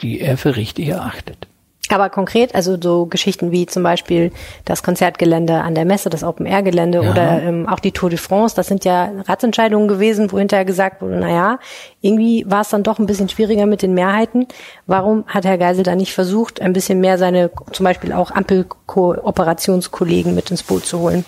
[0.00, 1.47] die er für richtig erachtet.
[1.90, 4.30] Aber konkret, also so Geschichten wie zum Beispiel
[4.64, 7.10] das Konzertgelände an der Messe, das Open-Air-Gelände ja.
[7.10, 11.02] oder ähm, auch die Tour de France, das sind ja Ratsentscheidungen gewesen, wo hinterher gesagt
[11.02, 11.58] wurde, naja,
[12.00, 14.46] irgendwie war es dann doch ein bisschen schwieriger mit den Mehrheiten.
[14.86, 20.34] Warum hat Herr Geisel da nicht versucht, ein bisschen mehr seine zum Beispiel auch Ampel-Kooperationskollegen
[20.34, 21.24] mit ins Boot zu holen?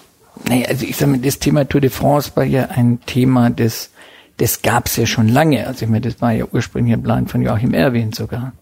[0.49, 3.91] Naja, also ich sage mal, das Thema Tour de France war ja ein Thema, das,
[4.37, 5.67] das gab es ja schon lange.
[5.67, 8.53] Also ich meine, das war ja ursprünglich ein Plan von Joachim Erwin sogar.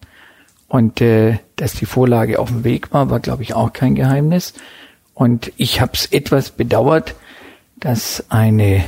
[0.69, 4.53] Und äh, dass die Vorlage auf dem Weg war, war, glaube ich, auch kein Geheimnis.
[5.13, 7.15] Und ich habe es etwas bedauert,
[7.75, 8.85] dass eine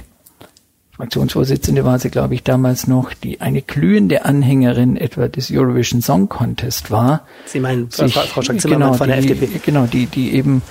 [0.91, 6.29] Fraktionsvorsitzende war sie, glaube ich, damals noch, die eine glühende Anhängerin etwa des Eurovision Song
[6.29, 7.25] Contest war.
[7.45, 9.59] Sie meinen sich, Frau Schank-Zimmermann genau, von der die, FDP?
[9.65, 10.61] Genau, die, die eben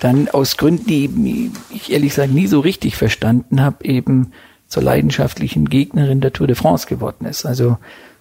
[0.00, 4.32] dann aus Gründen, die ich ehrlich gesagt nie so richtig verstanden habe, eben
[4.66, 7.46] zur leidenschaftlichen Gegnerin der Tour de France geworden ist.
[7.46, 7.78] Also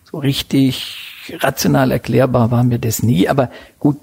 [0.09, 3.97] so richtig rational erklärbar war mir das nie, aber gut,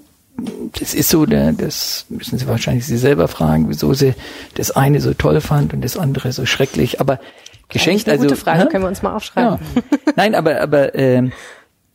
[0.79, 4.13] das ist so, das müssen Sie wahrscheinlich Sie selber fragen, wieso Sie
[4.53, 7.19] das eine so toll fand und das andere so schrecklich, aber
[7.69, 8.27] geschenkt, eine also.
[8.27, 8.65] Gute Frage, ja?
[8.67, 9.59] können wir uns mal aufschreiben.
[9.75, 9.81] Ja.
[10.15, 11.31] Nein, aber, aber, äh,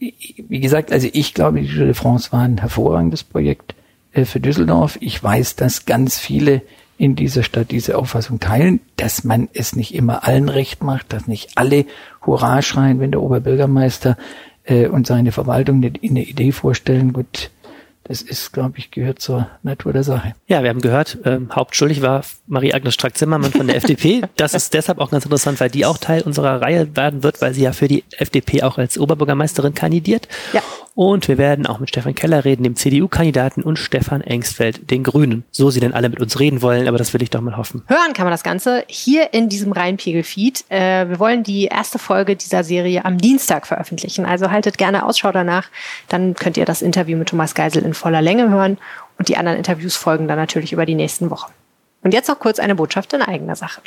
[0.01, 3.75] wie gesagt, also ich glaube, die Tour de France war ein hervorragendes Projekt
[4.13, 4.99] äh, für Düsseldorf.
[5.01, 6.63] Ich weiß, dass ganz viele
[7.01, 11.27] in dieser Stadt diese Auffassung teilen, dass man es nicht immer allen recht macht, dass
[11.27, 11.87] nicht alle
[12.27, 14.19] Hurra schreien, wenn der Oberbürgermeister
[14.65, 17.15] äh, und seine Verwaltung eine, eine Idee vorstellen.
[17.15, 17.51] Gut,
[18.05, 20.35] das ist, glaube ich, gehört zur Natur der Sache.
[20.47, 24.21] Ja, wir haben gehört, ähm, hauptschuldig war Marie-Agnes Strack-Zimmermann von der FDP.
[24.37, 27.55] Das ist deshalb auch ganz interessant, weil die auch Teil unserer Reihe werden wird, weil
[27.55, 30.29] sie ja für die FDP auch als Oberbürgermeisterin kandidiert.
[30.53, 30.61] Ja.
[30.95, 35.45] Und wir werden auch mit Stefan Keller reden, dem CDU-Kandidaten, und Stefan Engstfeld, den Grünen.
[35.51, 37.83] So sie denn alle mit uns reden wollen, aber das will ich doch mal hoffen.
[37.87, 40.65] Hören kann man das Ganze hier in diesem Rheinpegel-Feed.
[40.69, 44.25] Äh, wir wollen die erste Folge dieser Serie am Dienstag veröffentlichen.
[44.25, 45.69] Also haltet gerne Ausschau danach.
[46.09, 48.79] Dann könnt ihr das Interview mit Thomas Geisel in voller Länge hören.
[49.19, 51.53] Und die anderen Interviews folgen dann natürlich über die nächsten Wochen.
[52.03, 53.81] Und jetzt noch kurz eine Botschaft in eigener Sache.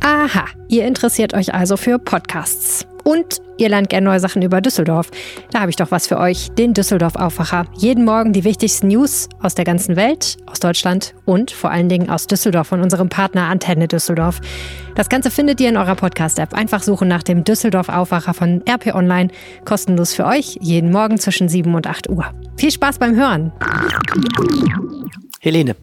[0.00, 2.86] Aha, ihr interessiert euch also für Podcasts.
[3.04, 5.10] Und ihr lernt gerne neue Sachen über Düsseldorf.
[5.50, 7.66] Da habe ich doch was für euch, den Düsseldorf Aufwacher.
[7.76, 12.10] Jeden Morgen die wichtigsten News aus der ganzen Welt, aus Deutschland und vor allen Dingen
[12.10, 14.40] aus Düsseldorf von unserem Partner Antenne Düsseldorf.
[14.94, 16.54] Das Ganze findet ihr in eurer Podcast-App.
[16.54, 19.28] Einfach suchen nach dem Düsseldorf Aufwacher von RP Online.
[19.64, 22.26] Kostenlos für euch, jeden Morgen zwischen 7 und 8 Uhr.
[22.56, 23.52] Viel Spaß beim Hören.
[25.40, 25.74] Helene.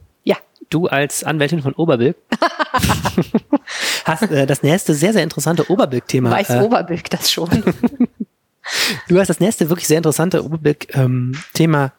[0.70, 2.18] Du als Anwältin von Oberbilk
[4.06, 6.32] hast äh, das nächste sehr, sehr interessante Oberbilk-Thema.
[6.32, 7.50] Weiß äh, Oberbilk das schon?
[9.08, 11.92] du hast das nächste wirklich sehr interessante Oberbilk-Thema ähm,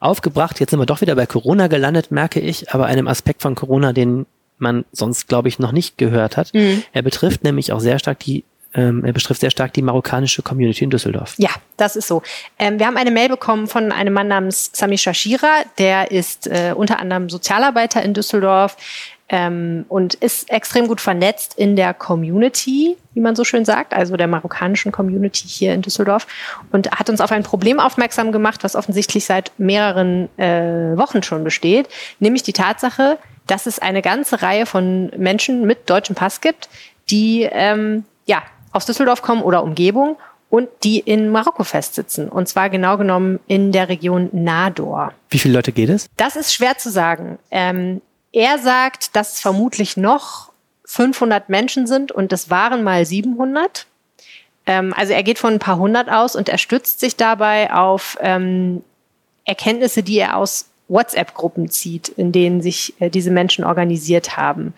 [0.00, 0.60] aufgebracht.
[0.60, 3.92] Jetzt sind wir doch wieder bei Corona gelandet, merke ich, aber einem Aspekt von Corona,
[3.92, 4.26] den
[4.58, 6.54] man sonst, glaube ich, noch nicht gehört hat.
[6.54, 6.82] Mhm.
[6.92, 8.44] Er betrifft nämlich auch sehr stark die
[8.76, 11.34] ähm, er betrifft sehr stark die marokkanische Community in Düsseldorf.
[11.38, 12.22] Ja, das ist so.
[12.58, 16.74] Ähm, wir haben eine Mail bekommen von einem Mann namens Sami Shashira, der ist äh,
[16.76, 18.76] unter anderem Sozialarbeiter in Düsseldorf
[19.30, 24.16] ähm, und ist extrem gut vernetzt in der Community, wie man so schön sagt, also
[24.16, 26.26] der marokkanischen Community hier in Düsseldorf
[26.70, 31.44] und hat uns auf ein Problem aufmerksam gemacht, was offensichtlich seit mehreren äh, Wochen schon
[31.44, 31.88] besteht,
[32.20, 36.68] nämlich die Tatsache, dass es eine ganze Reihe von Menschen mit deutschem Pass gibt,
[37.08, 38.42] die ähm, ja
[38.76, 40.16] aus Düsseldorf kommen oder Umgebung
[40.50, 42.28] und die in Marokko festsitzen.
[42.28, 45.12] Und zwar genau genommen in der Region Nador.
[45.30, 46.08] Wie viele Leute geht es?
[46.16, 47.38] Das ist schwer zu sagen.
[47.50, 48.02] Ähm,
[48.32, 50.50] er sagt, dass es vermutlich noch
[50.84, 53.86] 500 Menschen sind und es waren mal 700.
[54.66, 58.18] Ähm, also er geht von ein paar hundert aus und er stützt sich dabei auf
[58.20, 58.84] ähm,
[59.44, 64.74] Erkenntnisse, die er aus WhatsApp-Gruppen zieht, in denen sich äh, diese Menschen organisiert haben.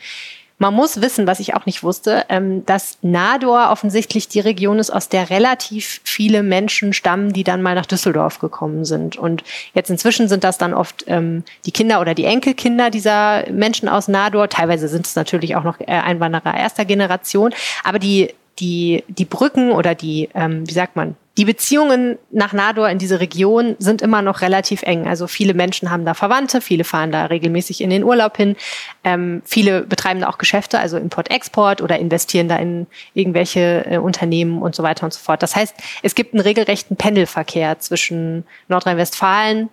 [0.59, 4.91] Man muss wissen, was ich auch nicht wusste, ähm, dass Nador offensichtlich die Region ist,
[4.91, 9.17] aus der relativ viele Menschen stammen, die dann mal nach Düsseldorf gekommen sind.
[9.17, 13.89] Und jetzt inzwischen sind das dann oft ähm, die Kinder oder die Enkelkinder dieser Menschen
[13.89, 14.49] aus Nador.
[14.49, 17.55] Teilweise sind es natürlich auch noch äh, Einwanderer erster Generation.
[17.85, 22.89] Aber die die, die Brücken oder die, ähm, wie sagt man, die Beziehungen nach Nador
[22.89, 25.07] in diese Region sind immer noch relativ eng.
[25.07, 28.57] Also viele Menschen haben da Verwandte, viele fahren da regelmäßig in den Urlaub hin.
[29.05, 34.61] Ähm, viele betreiben da auch Geschäfte, also Import-Export oder investieren da in irgendwelche äh, Unternehmen
[34.61, 35.41] und so weiter und so fort.
[35.41, 39.69] Das heißt, es gibt einen regelrechten Pendelverkehr zwischen Nordrhein-Westfalen,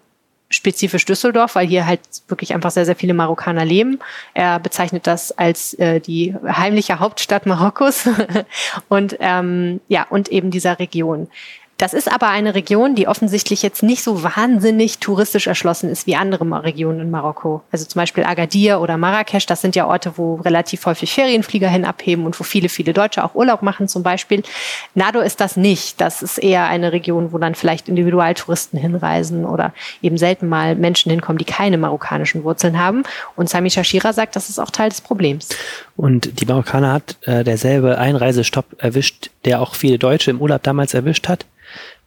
[0.55, 3.99] spezifisch Düsseldorf, weil hier halt wirklich einfach sehr, sehr viele Marokkaner leben.
[4.33, 8.09] Er bezeichnet das als äh, die heimliche Hauptstadt Marokkos
[8.89, 11.27] und ähm, ja und eben dieser Region.
[11.77, 16.15] Das ist aber eine Region, die offensichtlich jetzt nicht so wahnsinnig touristisch erschlossen ist wie
[16.15, 17.63] andere Regionen in Marokko.
[17.69, 21.83] Also zum Beispiel Agadir oder Marrakesch, das sind ja Orte, wo relativ häufig Ferienflieger hin
[21.83, 24.41] abheben und wo viele, viele Deutsche auch Urlaub machen zum Beispiel.
[24.93, 25.99] Nado ist das nicht.
[25.99, 31.09] Das ist eher eine Region, wo dann vielleicht Individualtouristen hinreisen oder eben selten mal Menschen
[31.09, 33.03] hinkommen, die keine marokkanischen Wurzeln haben.
[33.35, 35.49] Und Sami Shashira sagt, das ist auch Teil des Problems.
[35.95, 40.93] Und die Marokkaner hat äh, derselbe Einreisestopp erwischt, der auch viele Deutsche im Urlaub damals
[40.93, 41.45] erwischt hat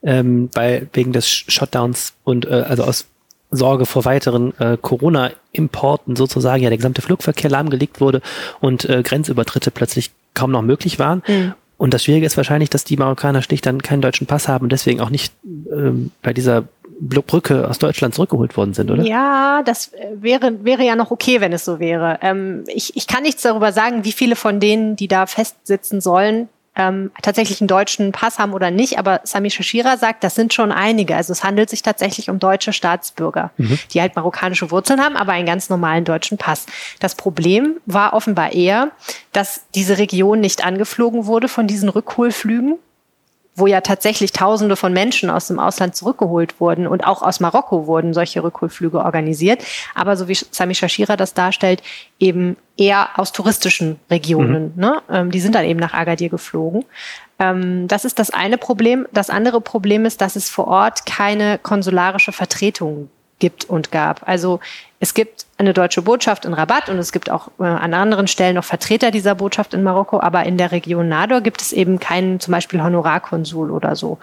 [0.02, 3.06] ähm, weil wegen des Shutdowns und äh, also aus
[3.50, 8.20] Sorge vor weiteren äh, Corona-Importen sozusagen ja der gesamte Flugverkehr lahmgelegt wurde
[8.60, 11.22] und äh, Grenzübertritte plötzlich kaum noch möglich waren.
[11.26, 11.54] Mhm.
[11.78, 14.72] Und das Schwierige ist wahrscheinlich, dass die Marokkaner schlicht dann keinen deutschen Pass haben und
[14.72, 16.64] deswegen auch nicht ähm, bei dieser
[17.00, 19.02] Brücke aus Deutschland zurückgeholt worden sind, oder?
[19.04, 22.18] Ja, das äh, wäre, wäre ja noch okay, wenn es so wäre.
[22.22, 26.48] Ähm, ich, ich kann nichts darüber sagen, wie viele von denen, die da festsitzen sollen,
[26.78, 30.70] ähm, tatsächlich einen deutschen Pass haben oder nicht, aber Sami Shashira sagt, das sind schon
[30.70, 31.16] einige.
[31.16, 33.78] Also es handelt sich tatsächlich um deutsche Staatsbürger, mhm.
[33.92, 36.66] die halt marokkanische Wurzeln haben, aber einen ganz normalen deutschen Pass.
[37.00, 38.92] Das Problem war offenbar eher,
[39.32, 42.78] dass diese Region nicht angeflogen wurde von diesen Rückholflügen
[43.58, 47.86] wo ja tatsächlich Tausende von Menschen aus dem Ausland zurückgeholt wurden und auch aus Marokko
[47.86, 49.64] wurden solche Rückholflüge organisiert.
[49.94, 51.82] Aber so wie Sami Shashira das darstellt,
[52.18, 54.72] eben eher aus touristischen Regionen.
[54.74, 54.80] Mhm.
[54.80, 55.02] Ne?
[55.10, 56.84] Ähm, die sind dann eben nach Agadir geflogen.
[57.38, 59.06] Ähm, das ist das eine Problem.
[59.12, 64.26] Das andere Problem ist, dass es vor Ort keine konsularische Vertretung gibt und gab.
[64.28, 64.60] Also
[65.00, 68.54] es gibt eine deutsche Botschaft in Rabat und es gibt auch äh, an anderen Stellen
[68.54, 72.40] noch Vertreter dieser Botschaft in Marokko, aber in der Region Nador gibt es eben keinen
[72.40, 74.18] zum Beispiel Honorarkonsul oder so.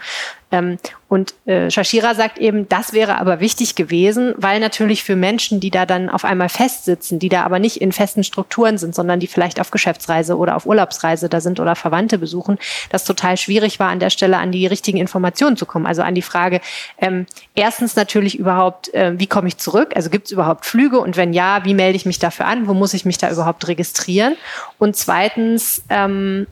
[0.51, 5.59] Ähm, und äh, Shashira sagt eben, das wäre aber wichtig gewesen, weil natürlich für Menschen,
[5.59, 9.19] die da dann auf einmal festsitzen, die da aber nicht in festen Strukturen sind, sondern
[9.19, 12.57] die vielleicht auf Geschäftsreise oder auf Urlaubsreise da sind oder Verwandte besuchen,
[12.89, 15.85] das total schwierig war, an der Stelle an die richtigen Informationen zu kommen.
[15.85, 16.59] Also an die Frage,
[16.99, 19.91] ähm, erstens natürlich überhaupt, äh, wie komme ich zurück?
[19.95, 22.67] Also gibt es überhaupt Flüge und wenn ja, wie melde ich mich dafür an?
[22.67, 24.35] Wo muss ich mich da überhaupt registrieren?
[24.79, 26.47] Und zweitens, ähm,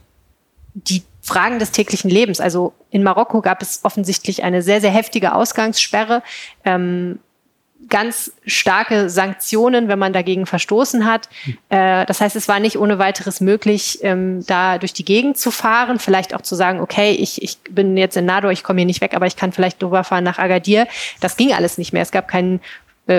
[0.73, 2.39] die Fragen des täglichen Lebens.
[2.39, 6.21] Also in Marokko gab es offensichtlich eine sehr, sehr heftige Ausgangssperre.
[6.63, 7.19] Ähm,
[7.89, 11.29] ganz starke Sanktionen, wenn man dagegen verstoßen hat.
[11.69, 15.51] Äh, das heißt, es war nicht ohne weiteres möglich, ähm, da durch die Gegend zu
[15.51, 18.85] fahren, vielleicht auch zu sagen, okay, ich, ich bin jetzt in Nador, ich komme hier
[18.85, 20.87] nicht weg, aber ich kann vielleicht drüber fahren nach Agadir.
[21.19, 22.01] Das ging alles nicht mehr.
[22.01, 22.61] Es gab keinen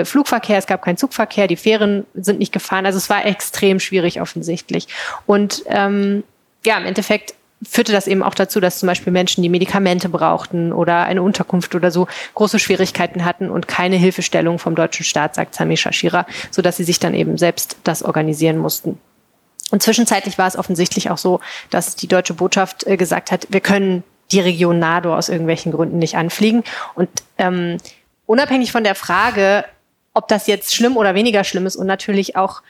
[0.03, 2.85] Flugverkehr, es gab keinen Zugverkehr, die Fähren sind nicht gefahren.
[2.85, 4.87] Also es war extrem schwierig offensichtlich.
[5.25, 6.23] Und ähm,
[6.65, 10.73] ja, im Endeffekt führte das eben auch dazu, dass zum Beispiel Menschen, die Medikamente brauchten
[10.73, 15.55] oder eine Unterkunft oder so, große Schwierigkeiten hatten und keine Hilfestellung vom deutschen Staat, sagt
[15.55, 18.99] Sami Shashira, so dass sie sich dann eben selbst das organisieren mussten.
[19.71, 23.61] Und zwischenzeitlich war es offensichtlich auch so, dass die deutsche Botschaft äh, gesagt hat, wir
[23.61, 26.63] können die Region Nado aus irgendwelchen Gründen nicht anfliegen.
[26.93, 27.77] Und ähm,
[28.25, 29.65] unabhängig von der Frage,
[30.15, 32.63] ob das jetzt schlimm oder weniger schlimm ist und natürlich auch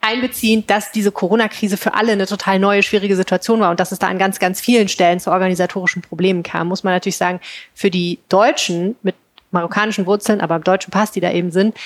[0.00, 3.98] einbeziehend, dass diese Corona-Krise für alle eine total neue, schwierige Situation war und dass es
[3.98, 7.40] da an ganz, ganz vielen Stellen zu organisatorischen Problemen kam, muss man natürlich sagen,
[7.74, 9.14] für die Deutschen mit
[9.52, 11.76] marokkanischen Wurzeln, aber im deutschen Pass, die da eben sind,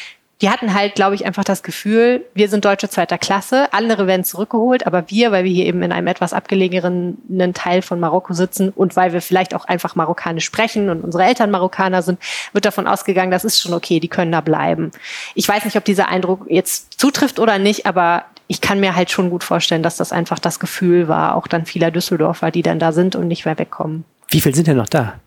[0.40, 4.24] die hatten halt, glaube ich, einfach das Gefühl, wir sind Deutsche zweiter Klasse, andere werden
[4.24, 8.70] zurückgeholt, aber wir, weil wir hier eben in einem etwas abgelegenen Teil von Marokko sitzen
[8.70, 12.18] und weil wir vielleicht auch einfach Marokkanisch sprechen und unsere Eltern Marokkaner sind,
[12.52, 14.92] wird davon ausgegangen, das ist schon okay, die können da bleiben.
[15.34, 19.10] Ich weiß nicht, ob dieser Eindruck jetzt zutrifft oder nicht, aber ich kann mir halt
[19.10, 22.78] schon gut vorstellen, dass das einfach das Gefühl war, auch dann vieler Düsseldorfer, die dann
[22.78, 24.04] da sind und nicht mehr wegkommen.
[24.28, 25.20] Wie viel sind denn noch da?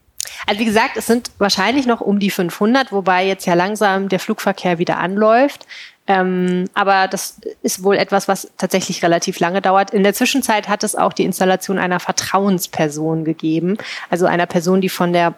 [0.47, 4.19] Also wie gesagt, es sind wahrscheinlich noch um die 500, wobei jetzt ja langsam der
[4.19, 5.65] Flugverkehr wieder anläuft.
[6.05, 9.91] Ähm, aber das ist wohl etwas, was tatsächlich relativ lange dauert.
[9.91, 13.77] In der Zwischenzeit hat es auch die Installation einer Vertrauensperson gegeben,
[14.09, 15.33] also einer Person, die von der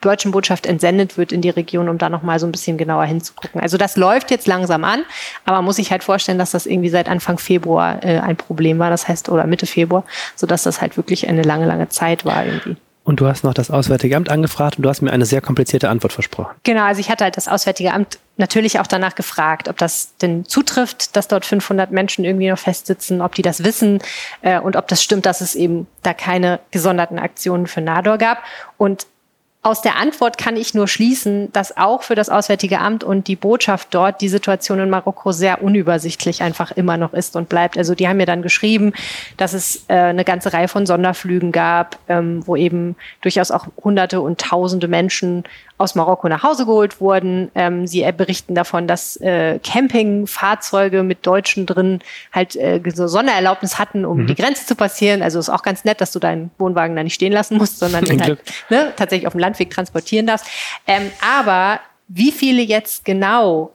[0.00, 3.60] deutschen Botschaft entsendet wird in die Region, um da nochmal so ein bisschen genauer hinzugucken.
[3.60, 5.02] Also das läuft jetzt langsam an,
[5.44, 8.78] aber man muss sich halt vorstellen, dass das irgendwie seit Anfang Februar äh, ein Problem
[8.78, 10.04] war, das heißt, oder Mitte Februar,
[10.36, 12.76] sodass das halt wirklich eine lange, lange Zeit war irgendwie.
[13.08, 15.88] Und du hast noch das Auswärtige Amt angefragt und du hast mir eine sehr komplizierte
[15.88, 16.54] Antwort versprochen.
[16.62, 20.44] Genau, also ich hatte halt das Auswärtige Amt natürlich auch danach gefragt, ob das denn
[20.44, 24.00] zutrifft, dass dort 500 Menschen irgendwie noch festsitzen, ob die das wissen
[24.42, 28.42] äh, und ob das stimmt, dass es eben da keine gesonderten Aktionen für Nador gab.
[28.76, 29.06] Und
[29.62, 33.34] aus der Antwort kann ich nur schließen, dass auch für das Auswärtige Amt und die
[33.34, 37.76] Botschaft dort die Situation in Marokko sehr unübersichtlich einfach immer noch ist und bleibt.
[37.76, 38.92] Also die haben mir dann geschrieben,
[39.36, 44.20] dass es äh, eine ganze Reihe von Sonderflügen gab, ähm, wo eben durchaus auch Hunderte
[44.20, 45.44] und Tausende Menschen
[45.78, 47.50] aus Marokko nach Hause geholt wurden.
[47.54, 52.00] Ähm, sie berichten davon, dass äh, Campingfahrzeuge mit Deutschen drin
[52.32, 54.26] halt äh, so Sondererlaubnis hatten, um mhm.
[54.26, 55.22] die Grenze zu passieren.
[55.22, 58.04] Also ist auch ganz nett, dass du deinen Wohnwagen da nicht stehen lassen musst, sondern
[58.06, 60.46] ihn halt, ne, tatsächlich auf dem Landweg transportieren darfst.
[60.86, 63.72] Ähm, aber wie viele jetzt genau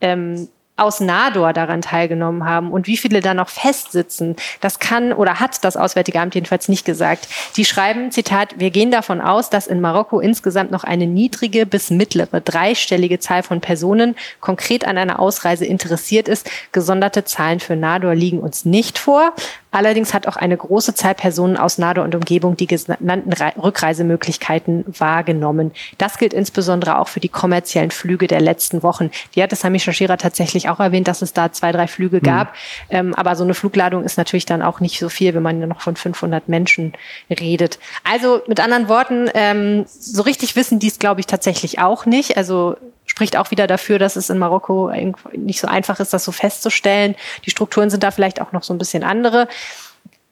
[0.00, 5.38] ähm, aus Nador daran teilgenommen haben und wie viele da noch festsitzen, das kann oder
[5.38, 7.28] hat das Auswärtige Amt jedenfalls nicht gesagt.
[7.56, 11.90] Die schreiben, Zitat, wir gehen davon aus, dass in Marokko insgesamt noch eine niedrige bis
[11.90, 16.50] mittlere dreistellige Zahl von Personen konkret an einer Ausreise interessiert ist.
[16.72, 19.32] Gesonderte Zahlen für Nador liegen uns nicht vor.
[19.74, 25.72] Allerdings hat auch eine große Zahl Personen aus Nador und Umgebung die genannten Rückreisemöglichkeiten wahrgenommen.
[25.98, 29.10] Das gilt insbesondere auch für die kommerziellen Flüge der letzten Wochen.
[29.34, 32.22] Die hat es Sami Shashira tatsächlich auch erwähnt, dass es da zwei, drei Flüge mhm.
[32.22, 32.54] gab.
[32.88, 35.80] Ähm, aber so eine Flugladung ist natürlich dann auch nicht so viel, wenn man noch
[35.80, 36.92] von 500 Menschen
[37.28, 37.80] redet.
[38.04, 42.36] Also mit anderen Worten, ähm, so richtig wissen die es, glaube ich, tatsächlich auch nicht.
[42.36, 42.76] Also
[43.14, 44.90] spricht auch wieder dafür, dass es in Marokko
[45.36, 47.14] nicht so einfach ist, das so festzustellen.
[47.44, 49.46] Die Strukturen sind da vielleicht auch noch so ein bisschen andere.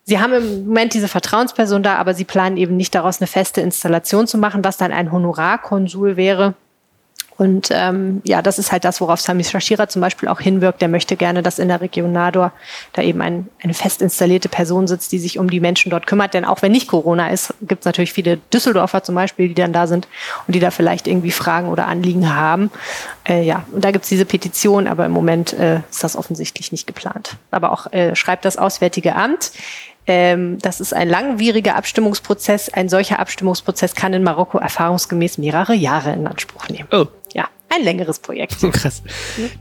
[0.02, 3.60] Sie haben im Moment diese Vertrauensperson da, aber sie planen eben nicht daraus eine feste
[3.60, 6.54] Installation zu machen, was dann ein Honorarkonsul wäre.
[7.38, 10.80] Und ähm, ja, das ist halt das, worauf Sami Shashira zum Beispiel auch hinwirkt.
[10.80, 12.52] Der möchte gerne, dass in der Region Nador
[12.92, 16.34] da eben ein, eine fest installierte Person sitzt, die sich um die Menschen dort kümmert.
[16.34, 19.72] Denn auch wenn nicht Corona ist, gibt es natürlich viele Düsseldorfer zum Beispiel, die dann
[19.72, 20.08] da sind
[20.46, 22.70] und die da vielleicht irgendwie Fragen oder Anliegen haben.
[23.28, 26.72] Äh, ja, und da gibt es diese Petition, aber im Moment äh, ist das offensichtlich
[26.72, 27.36] nicht geplant.
[27.50, 29.52] Aber auch äh, schreibt das Auswärtige Amt.
[30.06, 32.68] Ähm, das ist ein langwieriger Abstimmungsprozess.
[32.68, 36.88] Ein solcher Abstimmungsprozess kann in Marokko erfahrungsgemäß mehrere Jahre in Anspruch nehmen.
[36.90, 37.06] Oh.
[37.34, 38.56] Ja, ein längeres Projekt.
[38.72, 39.02] Krass.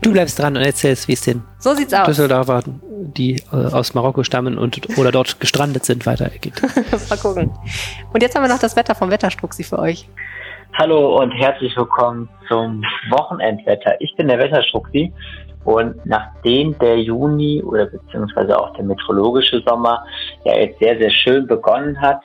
[0.00, 2.06] Du bleibst dran und erzählst, wie es den so sieht's aus.
[2.06, 6.60] Düsseldorfer, die äh, aus Marokko stammen und oder dort gestrandet sind, weitergeht.
[7.08, 7.52] Mal gucken.
[8.12, 10.08] Und jetzt haben wir noch das Wetter vom Wetterstruxi für euch.
[10.74, 14.00] Hallo und herzlich willkommen zum Wochenendwetter.
[14.00, 15.12] Ich bin der Wetterstruxi
[15.64, 20.02] und nachdem der Juni oder beziehungsweise auch der meteorologische Sommer
[20.44, 22.20] ja jetzt sehr, sehr schön begonnen hat,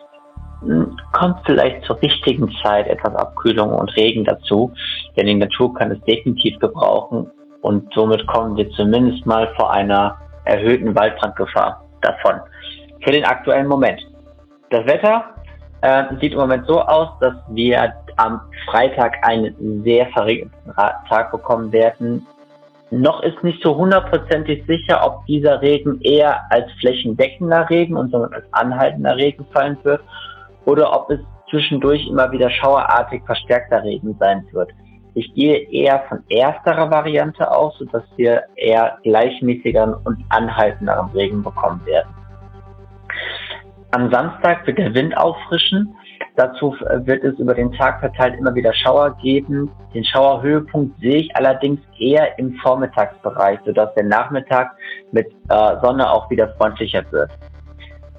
[0.62, 4.72] hm, kommt vielleicht zur richtigen Zeit etwas Abkühlung und Regen dazu,
[5.18, 7.30] denn die Natur kann es definitiv gebrauchen
[7.64, 12.40] und somit kommen wir zumindest mal vor einer erhöhten Waldbrandgefahr davon.
[13.04, 14.02] Für den aktuellen Moment.
[14.70, 15.37] Das Wetter
[15.82, 20.74] äh, sieht im Moment so aus, dass wir am Freitag einen sehr verregneten
[21.08, 22.26] Tag bekommen werden,
[22.90, 28.34] noch ist nicht so hundertprozentig sicher, ob dieser Regen eher als flächendeckender Regen und somit
[28.34, 30.02] als anhaltender Regen fallen wird
[30.66, 31.20] oder ob es
[31.50, 34.72] zwischendurch immer wieder schauerartig verstärkter Regen sein wird.
[35.16, 41.82] Ich gehe eher von ersterer Variante aus, sodass wir eher gleichmäßigeren und anhaltenderen Regen bekommen
[41.86, 42.10] werden.
[43.92, 45.96] Am Samstag wird der Wind auffrischen
[46.38, 46.76] Dazu
[47.06, 49.72] wird es über den Tag verteilt immer wieder Schauer geben.
[49.96, 54.72] Den Schauerhöhepunkt sehe ich allerdings eher im Vormittagsbereich, sodass der Nachmittag
[55.12, 57.32] mit äh, Sonne auch wieder freundlicher wird.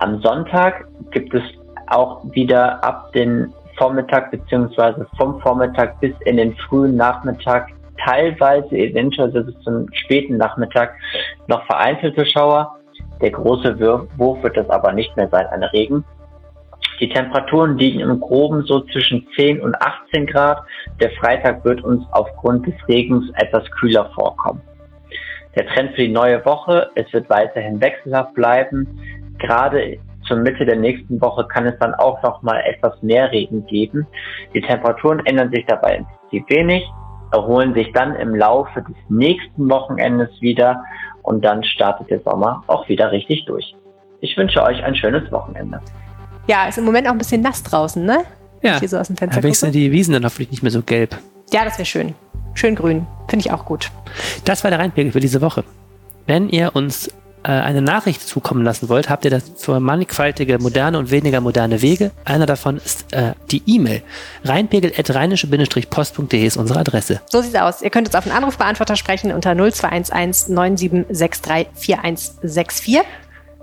[0.00, 1.44] Am Sonntag gibt es
[1.86, 7.68] auch wieder ab den Vormittag beziehungsweise vom Vormittag bis in den frühen Nachmittag
[8.04, 10.92] teilweise eventuell bis zum späten Nachmittag
[11.46, 12.77] noch vereinzelte Schauer.
[13.20, 13.78] Der große
[14.16, 16.04] Wurf wird das aber nicht mehr sein, ein Regen.
[17.00, 20.62] Die Temperaturen liegen im Groben so zwischen 10 und 18 Grad.
[21.00, 24.60] Der Freitag wird uns aufgrund des Regens etwas kühler vorkommen.
[25.54, 28.86] Der Trend für die neue Woche, es wird weiterhin wechselhaft bleiben.
[29.38, 33.64] Gerade zur Mitte der nächsten Woche kann es dann auch noch mal etwas mehr Regen
[33.66, 34.06] geben.
[34.54, 36.84] Die Temperaturen ändern sich dabei im Prinzip wenig,
[37.32, 40.82] erholen sich dann im Laufe des nächsten Wochenendes wieder
[41.22, 43.74] und dann startet der Sommer auch wieder richtig durch.
[44.20, 45.80] Ich wünsche euch ein schönes Wochenende.
[46.46, 48.24] Ja, ist im Moment auch ein bisschen nass draußen, ne?
[48.62, 48.78] Ja.
[48.80, 49.46] Hier so aus dem Fenster.
[49.46, 51.16] Ja, sind die Wiesen dann hoffentlich nicht mehr so gelb.
[51.52, 52.14] Ja, das wäre schön.
[52.54, 53.06] Schön grün.
[53.28, 53.90] Finde ich auch gut.
[54.44, 55.62] Das war der Reinpegel für diese Woche.
[56.26, 57.10] Wenn ihr uns
[57.42, 62.10] eine Nachricht zukommen lassen wollt, habt ihr das für mannigfaltige, moderne und weniger moderne Wege.
[62.24, 64.02] Einer davon ist äh, die E-Mail.
[64.44, 67.20] rheinpegel.rheinische-post.de ist unsere Adresse.
[67.30, 67.82] So sieht's aus.
[67.82, 73.02] Ihr könnt uns auf den Anrufbeantworter sprechen unter 0211 9763 4164.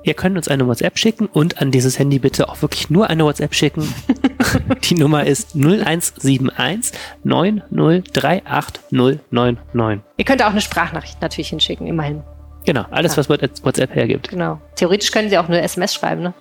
[0.05, 3.25] Ihr könnt uns eine WhatsApp schicken und an dieses Handy bitte auch wirklich nur eine
[3.25, 3.91] WhatsApp schicken.
[4.83, 6.95] Die Nummer ist 0171
[7.25, 10.01] 9038099.
[10.17, 12.21] Ihr könnt auch eine Sprachnachricht natürlich hinschicken, immerhin.
[12.65, 14.29] Genau, alles, was WhatsApp hergibt.
[14.29, 14.59] Genau.
[14.75, 16.33] Theoretisch können Sie auch nur SMS schreiben, ne?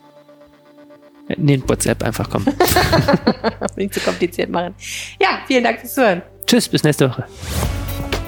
[1.36, 2.46] Nee, WhatsApp einfach kommen.
[3.76, 4.74] Nicht zu kompliziert machen.
[5.20, 6.22] Ja, vielen Dank fürs Zuhören.
[6.46, 7.24] Tschüss, bis nächste Woche.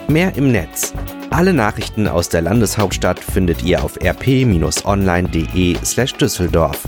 [0.08, 0.94] Mehr im Netz.
[1.30, 6.84] Alle Nachrichten aus der Landeshauptstadt findet ihr auf rp-online.de slash Düsseldorf.